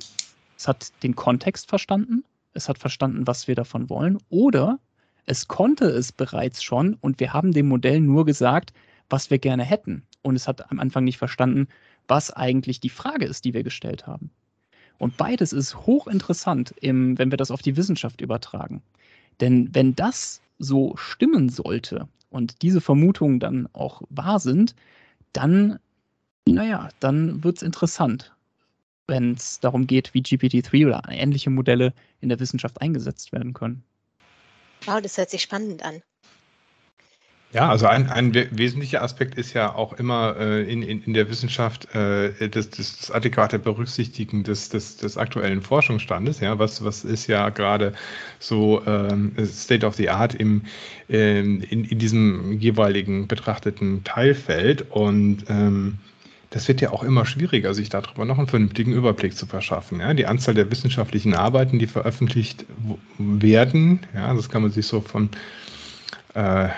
es 0.58 0.70
hat 0.70 0.94
den 1.04 1.16
Kontext 1.16 1.68
verstanden, 1.68 2.24
es 2.54 2.70
hat 2.70 2.78
verstanden, 2.78 3.28
was 3.28 3.50
wir 3.50 3.56
davon 3.56 3.90
wollen, 3.90 4.18
oder 4.30 4.80
es 5.26 5.50
konnte 5.50 5.86
es 5.86 6.14
bereits 6.14 6.64
schon 6.64 6.94
und 6.96 7.20
wir 7.20 7.34
haben 7.34 7.52
dem 7.52 7.68
Modell 7.68 8.00
nur 8.00 8.26
gesagt, 8.26 8.72
was 9.10 9.30
wir 9.30 9.40
gerne 9.40 9.64
hätten. 9.64 10.04
Und 10.22 10.38
es 10.38 10.48
hat 10.48 10.72
am 10.72 10.80
Anfang 10.80 11.04
nicht 11.04 11.18
verstanden, 11.18 11.68
was 12.08 12.32
eigentlich 12.32 12.80
die 12.80 12.90
Frage 12.90 13.26
ist, 13.26 13.44
die 13.44 13.54
wir 13.54 13.64
gestellt 13.64 14.08
haben. 14.08 14.32
Und 14.98 15.18
beides 15.18 15.54
ist 15.54 15.76
hochinteressant, 15.86 16.74
im, 16.82 17.18
wenn 17.18 17.32
wir 17.32 17.38
das 17.38 17.52
auf 17.52 17.62
die 17.62 17.76
Wissenschaft 17.76 18.22
übertragen. 18.22 18.82
Denn 19.42 19.74
wenn 19.74 19.96
das 19.96 20.42
so 20.60 20.96
stimmen 20.96 21.50
sollte 21.50 22.08
und 22.30 22.62
diese 22.62 22.82
Vermutungen 22.82 23.40
dann 23.40 23.68
auch 23.74 24.02
wahr 24.10 24.40
sind, 24.40 24.76
dann 25.34 25.80
naja, 26.46 26.90
dann 27.00 27.44
wird 27.44 27.58
es 27.58 27.64
interessant, 27.64 28.34
wenn 29.08 29.34
es 29.34 29.60
darum 29.60 29.88
geht, 29.88 30.14
wie 30.14 30.22
GPT-3 30.22 30.88
oder 30.88 31.02
ähnliche 31.10 31.50
Modelle 31.50 31.94
in 32.22 32.30
der 32.30 32.40
Wissenschaft 32.40 32.82
eingesetzt 32.82 33.32
werden 33.32 33.54
können. 33.54 33.84
Wow, 34.86 35.02
das 35.02 35.18
hört 35.18 35.30
sich 35.30 35.42
spannend 35.42 35.84
an. 35.84 36.02
Ja, 37.54 37.70
also 37.70 37.86
ein, 37.86 38.10
ein 38.10 38.34
wesentlicher 38.34 39.04
Aspekt 39.04 39.36
ist 39.36 39.54
ja 39.54 39.76
auch 39.76 39.94
immer 39.94 40.36
äh, 40.40 40.64
in, 40.64 40.82
in, 40.82 41.04
in 41.04 41.14
der 41.14 41.30
Wissenschaft 41.30 41.94
äh, 41.94 42.50
das, 42.50 42.72
das, 42.72 42.98
das 42.98 43.12
adäquate 43.12 43.60
Berücksichtigen 43.60 44.44
des, 44.44 44.70
des, 44.70 44.98
des 44.98 45.18
aktuellen 45.18 45.62
Forschungsstandes. 45.62 46.40
Ja, 46.40 46.58
was, 46.58 46.84
was 46.84 47.04
ist 47.04 47.28
ja 47.28 47.50
gerade 47.50 47.94
so 48.40 48.82
ähm, 48.88 49.34
State 49.46 49.86
of 49.86 49.94
the 49.96 50.10
Art 50.10 50.34
im, 50.34 50.64
ähm, 51.10 51.62
in, 51.70 51.86
in 51.86 52.00
diesem 52.00 52.54
jeweiligen 52.54 53.28
betrachteten 53.28 54.04
Teilfeld 54.04 54.90
und 54.90 55.44
ähm, 55.48 56.00
das 56.50 56.68
wird 56.68 56.82
ja 56.82 56.90
auch 56.90 57.04
immer 57.04 57.26
schwieriger, 57.26 57.76
sich 57.76 57.90
darüber 57.90 58.26
noch 58.26 58.40
einen 58.40 58.48
vernünftigen 58.48 58.94
Überblick 58.94 59.36
zu 59.36 59.46
verschaffen. 59.46 60.00
Ja? 60.00 60.16
Die 60.16 60.26
Anzahl 60.26 60.56
der 60.56 60.72
wissenschaftlichen 60.72 61.36
Arbeiten, 61.36 61.78
die 61.78 61.88
veröffentlicht 61.88 62.66
werden, 63.20 64.00
ja, 64.16 64.34
das 64.34 64.50
kann 64.50 64.64
man 64.64 64.72
sich 64.72 64.88
so 64.88 65.02
von 65.02 65.30
äh, 66.34 66.70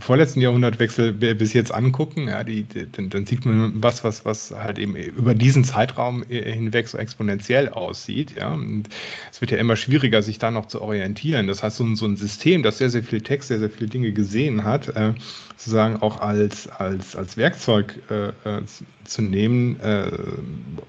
vorletzten 0.00 0.40
Jahrhundertwechsel 0.40 1.12
bis 1.12 1.52
jetzt 1.52 1.72
angucken, 1.72 2.28
ja, 2.28 2.44
die, 2.44 2.64
die, 2.64 2.86
dann, 2.90 3.26
sieht 3.26 3.44
man 3.44 3.82
was, 3.82 4.04
was, 4.04 4.24
was 4.24 4.50
halt 4.50 4.78
eben 4.78 4.94
über 4.96 5.34
diesen 5.34 5.64
Zeitraum 5.64 6.24
hinweg 6.28 6.88
so 6.88 6.98
exponentiell 6.98 7.68
aussieht. 7.68 8.34
Ja. 8.36 8.52
Und 8.52 8.88
es 9.30 9.40
wird 9.40 9.50
ja 9.50 9.58
immer 9.58 9.76
schwieriger, 9.76 10.22
sich 10.22 10.38
da 10.38 10.50
noch 10.50 10.66
zu 10.66 10.80
orientieren. 10.82 11.46
Das 11.46 11.62
heißt, 11.62 11.76
so 11.76 11.84
ein, 11.84 11.96
so 11.96 12.06
ein 12.06 12.16
System, 12.16 12.62
das 12.62 12.78
sehr, 12.78 12.90
sehr 12.90 13.02
viel 13.02 13.20
Text, 13.20 13.48
sehr, 13.48 13.58
sehr 13.58 13.70
viele 13.70 13.88
Dinge 13.88 14.12
gesehen 14.12 14.64
hat, 14.64 14.88
äh, 14.88 15.14
sozusagen 15.56 15.96
auch 16.02 16.20
als, 16.20 16.68
als, 16.68 17.16
als 17.16 17.36
Werkzeug 17.36 17.98
äh, 18.10 18.28
äh 18.28 18.62
zu 19.04 19.22
nehmen, 19.22 19.80
äh, 19.80 20.10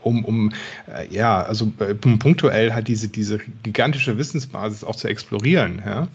um, 0.01 0.25
um 0.25 0.51
äh, 0.93 1.07
ja, 1.09 1.41
also 1.41 1.71
punktuell 1.71 2.73
halt 2.73 2.89
diese, 2.89 3.07
diese 3.07 3.39
gigantische 3.63 4.17
Wissensbasis 4.17 4.83
auch 4.83 4.97
zu 4.97 5.07
explorieren. 5.07 5.81
Ja 5.85 6.09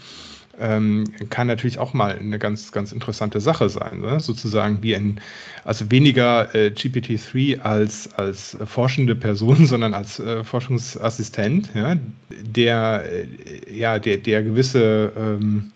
ähm, 0.61 1.05
kann 1.31 1.47
natürlich 1.47 1.79
auch 1.79 1.95
mal 1.95 2.19
eine 2.19 2.39
ganz, 2.39 2.73
ganz 2.73 2.93
interessante 2.93 3.41
Sache 3.41 3.69
sein. 3.69 4.01
Ne? 4.01 4.21
Sozusagen 4.21 4.83
wie 4.83 4.95
ein, 4.95 5.21
also 5.65 5.91
weniger 5.91 6.55
äh, 6.55 6.69
GPT-3 6.69 7.61
als, 7.61 8.13
als 8.15 8.57
forschende 8.65 9.15
Person, 9.15 9.67
sondern 9.67 9.95
als 9.95 10.19
äh, 10.19 10.45
Forschungsassistent, 10.45 11.71
ja, 11.75 11.97
der, 12.31 13.05
äh, 13.11 13.77
ja, 13.77 13.99
der, 13.99 14.19
der 14.19 14.43
gewisse 14.43 15.13
ähm, 15.17 15.73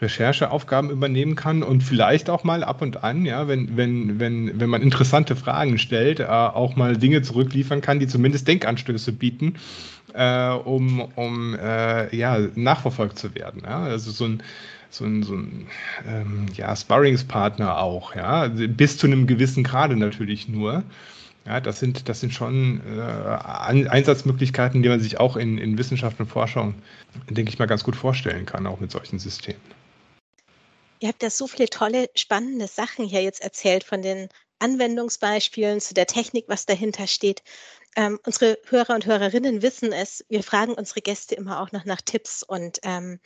Rechercheaufgaben 0.00 0.90
übernehmen 0.90 1.36
kann 1.36 1.62
und 1.62 1.82
vielleicht 1.82 2.30
auch 2.30 2.44
mal 2.44 2.64
ab 2.64 2.82
und 2.82 3.04
an, 3.04 3.26
ja, 3.26 3.48
wenn, 3.48 3.76
wenn, 3.76 4.18
wenn, 4.18 4.58
wenn 4.58 4.70
man 4.70 4.82
interessante 4.82 5.36
Fragen 5.36 5.78
stellt, 5.78 6.20
äh, 6.20 6.24
auch 6.24 6.76
mal 6.76 6.96
Dinge 6.96 7.22
zurückliefern 7.22 7.80
kann, 7.80 8.00
die 8.00 8.06
zumindest 8.06 8.48
Denkanstöße 8.48 9.12
bieten, 9.12 9.56
äh, 10.14 10.50
um, 10.50 11.00
um 11.16 11.54
äh, 11.54 12.14
ja, 12.14 12.38
nachverfolgt 12.54 13.18
zu 13.18 13.34
werden. 13.34 13.62
Ja? 13.64 13.82
Also 13.82 14.10
so 14.10 14.24
ein 14.24 14.42
so 14.92 15.04
ein, 15.04 15.22
so 15.22 15.34
ein 15.34 15.68
ähm, 16.08 16.46
ja, 16.54 16.74
Sparringspartner 16.74 17.78
auch, 17.78 18.16
ja, 18.16 18.48
bis 18.48 18.98
zu 18.98 19.06
einem 19.06 19.28
gewissen 19.28 19.62
Grade 19.62 19.96
natürlich 19.96 20.48
nur. 20.48 20.82
Ja, 21.46 21.60
das 21.60 21.80
sind, 21.80 22.08
das 22.08 22.20
sind 22.20 22.34
schon 22.34 22.80
äh, 22.86 23.88
Einsatzmöglichkeiten, 23.88 24.82
die 24.82 24.88
man 24.88 25.00
sich 25.00 25.18
auch 25.18 25.36
in, 25.36 25.58
in 25.58 25.78
Wissenschaft 25.78 26.20
und 26.20 26.26
Forschung, 26.26 26.74
denke 27.30 27.50
ich 27.50 27.58
mal, 27.58 27.66
ganz 27.66 27.82
gut 27.82 27.96
vorstellen 27.96 28.46
kann, 28.46 28.66
auch 28.66 28.80
mit 28.80 28.90
solchen 28.90 29.18
Systemen. 29.18 29.60
Ihr 31.00 31.08
habt 31.08 31.22
ja 31.22 31.30
so 31.30 31.46
viele 31.46 31.68
tolle, 31.68 32.10
spannende 32.14 32.68
Sachen 32.68 33.06
hier 33.06 33.22
jetzt 33.22 33.40
erzählt 33.40 33.84
von 33.84 34.02
den 34.02 34.28
Anwendungsbeispielen 34.58 35.80
zu 35.80 35.94
der 35.94 36.06
Technik, 36.06 36.44
was 36.46 36.66
dahinter 36.66 37.06
steht. 37.06 37.42
Ähm, 37.96 38.20
unsere 38.26 38.58
Hörer 38.68 38.94
und 38.94 39.06
Hörerinnen 39.06 39.62
wissen 39.62 39.92
es. 39.92 40.24
Wir 40.28 40.42
fragen 40.42 40.74
unsere 40.74 41.00
Gäste 41.00 41.34
immer 41.34 41.62
auch 41.62 41.72
noch 41.72 41.86
nach 41.86 42.02
Tipps 42.02 42.42
und 42.42 42.80
ähm, 42.82 43.18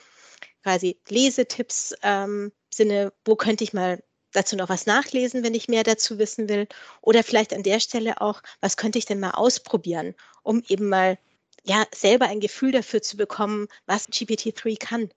quasi 0.62 1.00
Lesetipps 1.08 1.94
ähm, 2.02 2.52
Sinne, 2.72 3.12
wo 3.24 3.34
könnte 3.34 3.64
ich 3.64 3.72
mal 3.72 4.02
dazu 4.32 4.54
noch 4.54 4.68
was 4.68 4.86
nachlesen, 4.86 5.42
wenn 5.42 5.54
ich 5.54 5.68
mehr 5.68 5.82
dazu 5.82 6.18
wissen 6.18 6.48
will? 6.48 6.68
Oder 7.02 7.24
vielleicht 7.24 7.52
an 7.52 7.64
der 7.64 7.80
Stelle 7.80 8.20
auch, 8.20 8.40
was 8.60 8.76
könnte 8.76 8.98
ich 8.98 9.04
denn 9.04 9.20
mal 9.20 9.32
ausprobieren, 9.32 10.14
um 10.44 10.62
eben 10.68 10.88
mal 10.88 11.18
ja 11.64 11.84
selber 11.92 12.26
ein 12.26 12.40
Gefühl 12.40 12.70
dafür 12.70 13.02
zu 13.02 13.16
bekommen, 13.16 13.66
was 13.86 14.08
GPT-3 14.08 14.78
kann. 14.78 15.10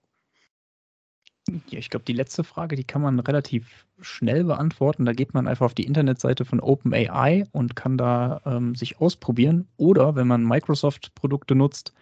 Ja, 1.70 1.78
ich 1.78 1.88
glaube, 1.90 2.04
die 2.04 2.12
letzte 2.12 2.44
Frage, 2.44 2.76
die 2.76 2.84
kann 2.84 3.02
man 3.02 3.18
relativ 3.20 3.86
schnell 4.00 4.44
beantworten. 4.44 5.04
Da 5.04 5.12
geht 5.12 5.34
man 5.34 5.48
einfach 5.48 5.66
auf 5.66 5.74
die 5.74 5.84
Internetseite 5.84 6.44
von 6.44 6.60
OpenAI 6.60 7.46
und 7.52 7.74
kann 7.74 7.96
da 7.96 8.40
ähm, 8.44 8.74
sich 8.74 9.00
ausprobieren. 9.00 9.66
Oder 9.76 10.14
wenn 10.14 10.26
man 10.26 10.44
Microsoft-Produkte 10.44 11.54
nutzt 11.54 11.94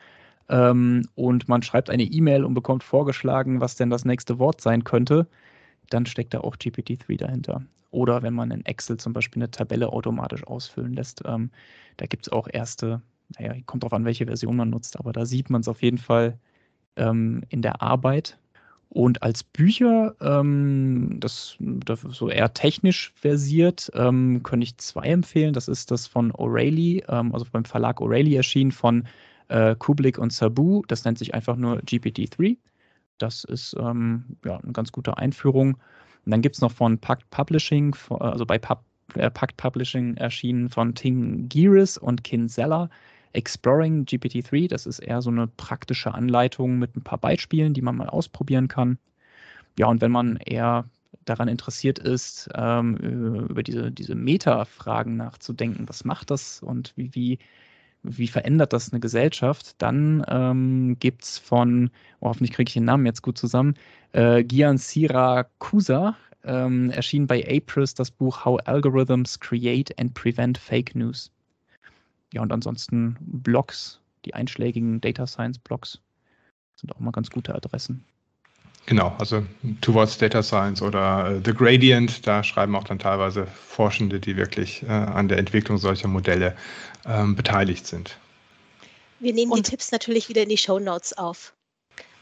ähm, 0.48 1.08
und 1.14 1.48
man 1.48 1.62
schreibt 1.62 1.90
eine 1.90 2.02
E-Mail 2.02 2.44
und 2.44 2.54
bekommt 2.54 2.82
vorgeschlagen, 2.82 3.60
was 3.60 3.76
denn 3.76 3.90
das 3.90 4.04
nächste 4.04 4.38
Wort 4.38 4.60
sein 4.60 4.84
könnte, 4.84 5.26
dann 5.90 6.06
steckt 6.06 6.34
da 6.34 6.40
auch 6.40 6.56
GPT-3 6.56 7.18
dahinter. 7.18 7.62
Oder 7.90 8.22
wenn 8.22 8.34
man 8.34 8.50
in 8.50 8.64
Excel 8.66 8.96
zum 8.96 9.12
Beispiel 9.12 9.42
eine 9.42 9.50
Tabelle 9.50 9.92
automatisch 9.92 10.44
ausfüllen 10.44 10.94
lässt, 10.94 11.22
ähm, 11.24 11.50
da 11.98 12.06
gibt 12.06 12.26
es 12.26 12.32
auch 12.32 12.48
erste, 12.52 13.00
naja, 13.38 13.54
kommt 13.66 13.84
drauf 13.84 13.92
an, 13.92 14.04
welche 14.04 14.26
Version 14.26 14.56
man 14.56 14.70
nutzt, 14.70 14.98
aber 14.98 15.12
da 15.12 15.24
sieht 15.24 15.50
man 15.50 15.60
es 15.60 15.68
auf 15.68 15.82
jeden 15.82 15.98
Fall 15.98 16.38
ähm, 16.96 17.42
in 17.48 17.62
der 17.62 17.80
Arbeit 17.82 18.38
und 18.88 19.22
als 19.22 19.42
Bücher, 19.42 20.14
ähm, 20.20 21.16
das, 21.20 21.56
das 21.58 22.00
so 22.00 22.30
eher 22.30 22.54
technisch 22.54 23.12
versiert, 23.14 23.90
ähm, 23.94 24.42
könnte 24.42 24.64
ich 24.64 24.78
zwei 24.78 25.06
empfehlen. 25.08 25.52
Das 25.52 25.68
ist 25.68 25.90
das 25.90 26.06
von 26.06 26.32
O'Reilly, 26.32 27.04
ähm, 27.08 27.34
also 27.34 27.46
beim 27.50 27.64
Verlag 27.64 28.00
O'Reilly 28.00 28.36
erschienen 28.36 28.72
von 28.72 29.06
äh, 29.48 29.74
Kublik 29.76 30.18
und 30.18 30.32
Sabu. 30.32 30.82
Das 30.88 31.04
nennt 31.04 31.18
sich 31.18 31.34
einfach 31.34 31.56
nur 31.56 31.78
GPT-3. 31.80 32.56
Das 33.18 33.44
ist 33.44 33.76
ähm, 33.78 34.36
ja, 34.44 34.58
eine 34.58 34.72
ganz 34.72 34.92
gute 34.92 35.16
Einführung. 35.18 35.74
Und 35.74 36.30
dann 36.30 36.42
gibt 36.42 36.56
es 36.56 36.60
noch 36.60 36.72
von 36.72 36.98
Pact 36.98 37.28
Publishing, 37.30 37.94
also 38.10 38.46
bei 38.46 38.58
Pub, 38.58 38.84
äh, 39.14 39.30
Pact 39.30 39.56
Publishing 39.56 40.16
erschienen 40.16 40.68
von 40.68 40.94
Ting 40.94 41.48
Giris 41.48 41.98
und 41.98 42.24
Kinsella. 42.24 42.88
Exploring 43.32 44.04
GPT-3, 44.04 44.68
das 44.68 44.86
ist 44.86 45.00
eher 45.00 45.22
so 45.22 45.30
eine 45.30 45.46
praktische 45.46 46.14
Anleitung 46.14 46.78
mit 46.78 46.96
ein 46.96 47.02
paar 47.02 47.18
Beispielen, 47.18 47.74
die 47.74 47.82
man 47.82 47.96
mal 47.96 48.08
ausprobieren 48.08 48.68
kann. 48.68 48.98
Ja, 49.78 49.86
und 49.86 50.00
wenn 50.00 50.12
man 50.12 50.36
eher 50.36 50.86
daran 51.24 51.48
interessiert 51.48 51.98
ist, 51.98 52.48
ähm, 52.54 52.96
über 52.96 53.62
diese, 53.62 53.90
diese 53.90 54.14
Meta-Fragen 54.14 55.16
nachzudenken, 55.16 55.88
was 55.88 56.04
macht 56.04 56.30
das 56.30 56.62
und 56.62 56.92
wie, 56.96 57.14
wie, 57.14 57.38
wie 58.02 58.28
verändert 58.28 58.72
das 58.72 58.92
eine 58.92 59.00
Gesellschaft, 59.00 59.74
dann 59.78 60.24
ähm, 60.28 60.96
gibt 60.98 61.24
es 61.24 61.38
von, 61.38 61.90
oh, 62.20 62.28
hoffentlich 62.28 62.52
kriege 62.52 62.68
ich 62.68 62.74
den 62.74 62.84
Namen 62.84 63.06
jetzt 63.06 63.22
gut 63.22 63.38
zusammen, 63.38 63.74
äh, 64.12 64.44
Gian 64.44 64.78
Siracusa, 64.78 66.16
ähm, 66.44 66.90
erschien 66.90 67.26
bei 67.26 67.44
Apris 67.44 67.94
das 67.94 68.10
Buch 68.10 68.44
How 68.44 68.60
Algorithms 68.64 69.40
Create 69.40 69.98
and 69.98 70.14
Prevent 70.14 70.58
Fake 70.58 70.94
News. 70.94 71.30
Ja, 72.32 72.42
und 72.42 72.52
ansonsten 72.52 73.16
Blogs, 73.20 74.00
die 74.24 74.34
einschlägigen 74.34 75.00
Data 75.00 75.26
Science 75.26 75.58
Blogs 75.58 76.00
sind 76.74 76.94
auch 76.94 77.00
mal 77.00 77.12
ganz 77.12 77.30
gute 77.30 77.54
Adressen. 77.54 78.04
Genau, 78.86 79.14
also 79.18 79.44
Towards 79.80 80.16
Data 80.18 80.42
Science 80.42 80.80
oder 80.80 81.30
äh, 81.30 81.40
The 81.44 81.52
Gradient, 81.52 82.24
da 82.26 82.44
schreiben 82.44 82.76
auch 82.76 82.84
dann 82.84 83.00
teilweise 83.00 83.46
Forschende, 83.46 84.20
die 84.20 84.36
wirklich 84.36 84.84
äh, 84.84 84.86
an 84.86 85.28
der 85.28 85.38
Entwicklung 85.38 85.76
solcher 85.76 86.06
Modelle 86.06 86.56
ähm, 87.04 87.34
beteiligt 87.34 87.86
sind. 87.86 88.16
Wir 89.18 89.32
nehmen 89.32 89.50
Und 89.50 89.66
die 89.66 89.70
Tipps 89.70 89.90
natürlich 89.90 90.28
wieder 90.28 90.42
in 90.42 90.50
die 90.50 90.56
Show 90.56 90.78
Notes 90.78 91.16
auf. 91.18 91.55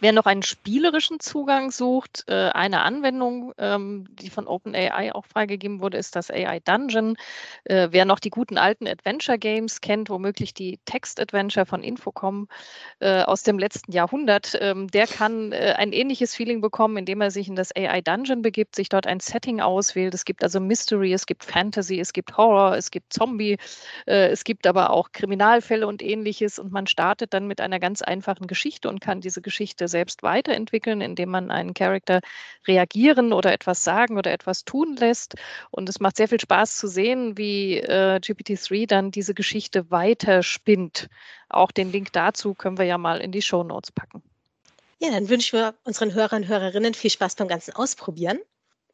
Wer 0.01 0.13
noch 0.13 0.27
einen 0.27 0.43
spielerischen 0.43 1.19
Zugang 1.19 1.71
sucht, 1.71 2.25
äh, 2.27 2.51
eine 2.51 2.83
Anwendung, 2.83 3.55
ähm, 3.57 4.07
die 4.11 4.29
von 4.29 4.47
OpenAI 4.47 5.15
auch 5.15 5.25
freigegeben 5.25 5.81
wurde, 5.81 5.97
ist 5.97 6.15
das 6.15 6.31
AI 6.31 6.61
Dungeon. 6.61 7.17
Äh, 7.65 7.89
wer 7.91 8.05
noch 8.05 8.19
die 8.19 8.29
guten 8.29 8.59
alten 8.59 8.87
Adventure 8.87 9.39
Games 9.39 9.81
kennt, 9.81 10.11
womöglich 10.11 10.53
die 10.53 10.79
Text-Adventure 10.85 11.65
von 11.65 11.83
Infocom 11.83 12.49
äh, 12.99 13.23
aus 13.23 13.45
dem 13.45 13.59
letzten 13.59 13.93
Jahrhundert, 13.93 14.59
ähm, 14.61 14.89
der 14.89 15.07
kann 15.07 15.53
ein 15.53 15.93
ähnliches 15.93 16.35
Feeling 16.35 16.61
bekommen, 16.61 16.97
indem 16.97 17.21
er 17.21 17.31
sich 17.31 17.49
in 17.49 17.57
das 17.57 17.75
AI 17.75 18.01
Dungeon 18.01 18.43
begibt, 18.43 18.77
sich 18.77 18.89
dort 18.89 19.07
ein 19.07 19.21
Setting 19.21 19.61
auswählt. 19.61 20.13
Es 20.15 20.25
gibt 20.25 20.43
also 20.43 20.61
Mystery, 20.61 21.13
es 21.13 21.27
gibt 21.27 21.45
Fantasy, 21.45 22.01
es 22.01 22.13
gibt 22.13 22.37
Horror, 22.37 22.77
es 22.77 22.91
gibt 22.91 23.13
Zombie, 23.13 23.57
es 24.07 24.45
gibt 24.45 24.67
aber 24.67 24.91
auch 24.91 25.13
Kriminalfälle 25.13 25.87
und 25.87 26.03
ähnliches 26.03 26.59
und 26.59 26.73
man 26.73 26.87
startet 26.87 27.33
dann 27.35 27.47
mit 27.47 27.61
einer 27.61 27.79
ganz 27.79 28.03
einfachen 28.03 28.47
Geschichte 28.47 28.89
und 28.89 29.01
kann 29.01 29.21
diese 29.21 29.41
Geschichte 29.41 29.84
selbst 29.89 30.23
weiterentwickeln, 30.23 31.01
indem 31.01 31.31
man 31.31 31.51
einen 31.51 31.75
Charakter 31.75 32.21
reagieren 32.67 33.33
oder 33.33 33.53
etwas 33.53 33.85
sagen 33.85 34.19
oder 34.19 34.33
etwas 34.33 34.65
tun 34.65 34.97
lässt. 34.97 35.35
Und 35.71 35.89
es 35.89 36.01
macht 36.01 36.17
sehr 36.17 36.29
viel 36.29 36.41
Spaß 36.41 36.77
zu 36.77 36.89
sehen, 36.89 37.37
wie 37.39 37.79
äh, 37.79 38.21
GPT-3 38.23 38.87
dann 38.87 39.11
diese 39.11 39.35
Geschichte 39.35 39.91
weiterspinnt. 39.91 41.09
Auch 41.49 41.71
den 41.71 41.93
Link 41.93 42.13
dazu 42.13 42.55
können 42.55 42.79
wir 42.79 42.85
ja 42.85 42.99
mal 42.99 43.21
in 43.21 43.33
die 43.33 43.43
Show 43.43 43.63
Notes 43.63 43.93
packen. 43.93 44.23
Ja, 44.99 45.11
dann 45.11 45.29
wünschen 45.29 45.59
wir 45.59 45.75
unseren 45.85 46.15
Hörern 46.15 46.43
und 46.43 46.49
Hörerinnen 46.49 46.95
viel 46.95 47.11
Spaß 47.11 47.35
beim 47.37 47.49
ganzen 47.49 47.75
Ausprobieren. 47.75 48.39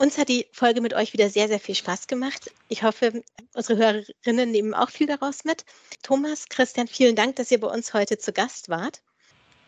Uns 0.01 0.17
hat 0.17 0.31
die 0.31 0.47
Folge 0.51 0.81
mit 0.81 0.95
euch 0.95 1.13
wieder 1.13 1.29
sehr, 1.29 1.47
sehr 1.47 1.61
viel 1.61 1.75
Spaß 1.75 2.07
gemacht. 2.07 2.51
Ich 2.69 2.83
hoffe, 2.83 3.23
unsere 3.53 3.79
Hörerinnen 3.79 4.51
nehmen 4.51 4.73
auch 4.73 4.89
viel 4.89 5.07
daraus 5.07 5.45
mit. 5.45 5.67
Thomas, 6.03 6.49
Christian, 6.49 6.89
vielen 6.89 7.17
Dank, 7.17 7.37
dass 7.37 7.51
ihr 7.51 7.61
bei 7.61 7.69
uns 7.69 7.93
heute 7.93 8.17
zu 8.17 8.33
Gast 8.33 8.71
wart. 8.71 9.03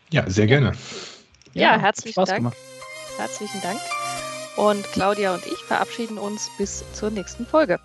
Ja, 0.09 0.27
sehr 0.27 0.47
gerne. 0.47 0.73
Ja, 1.53 1.73
ja 1.73 1.79
herzlichen 1.79 2.25
Dank. 2.25 2.37
Gemacht. 2.37 2.57
Herzlichen 3.17 3.61
Dank. 3.61 3.79
Und 4.55 4.83
Claudia 4.91 5.33
und 5.33 5.45
ich 5.45 5.57
verabschieden 5.63 6.17
uns 6.17 6.49
bis 6.57 6.83
zur 6.93 7.09
nächsten 7.09 7.45
Folge. 7.45 7.79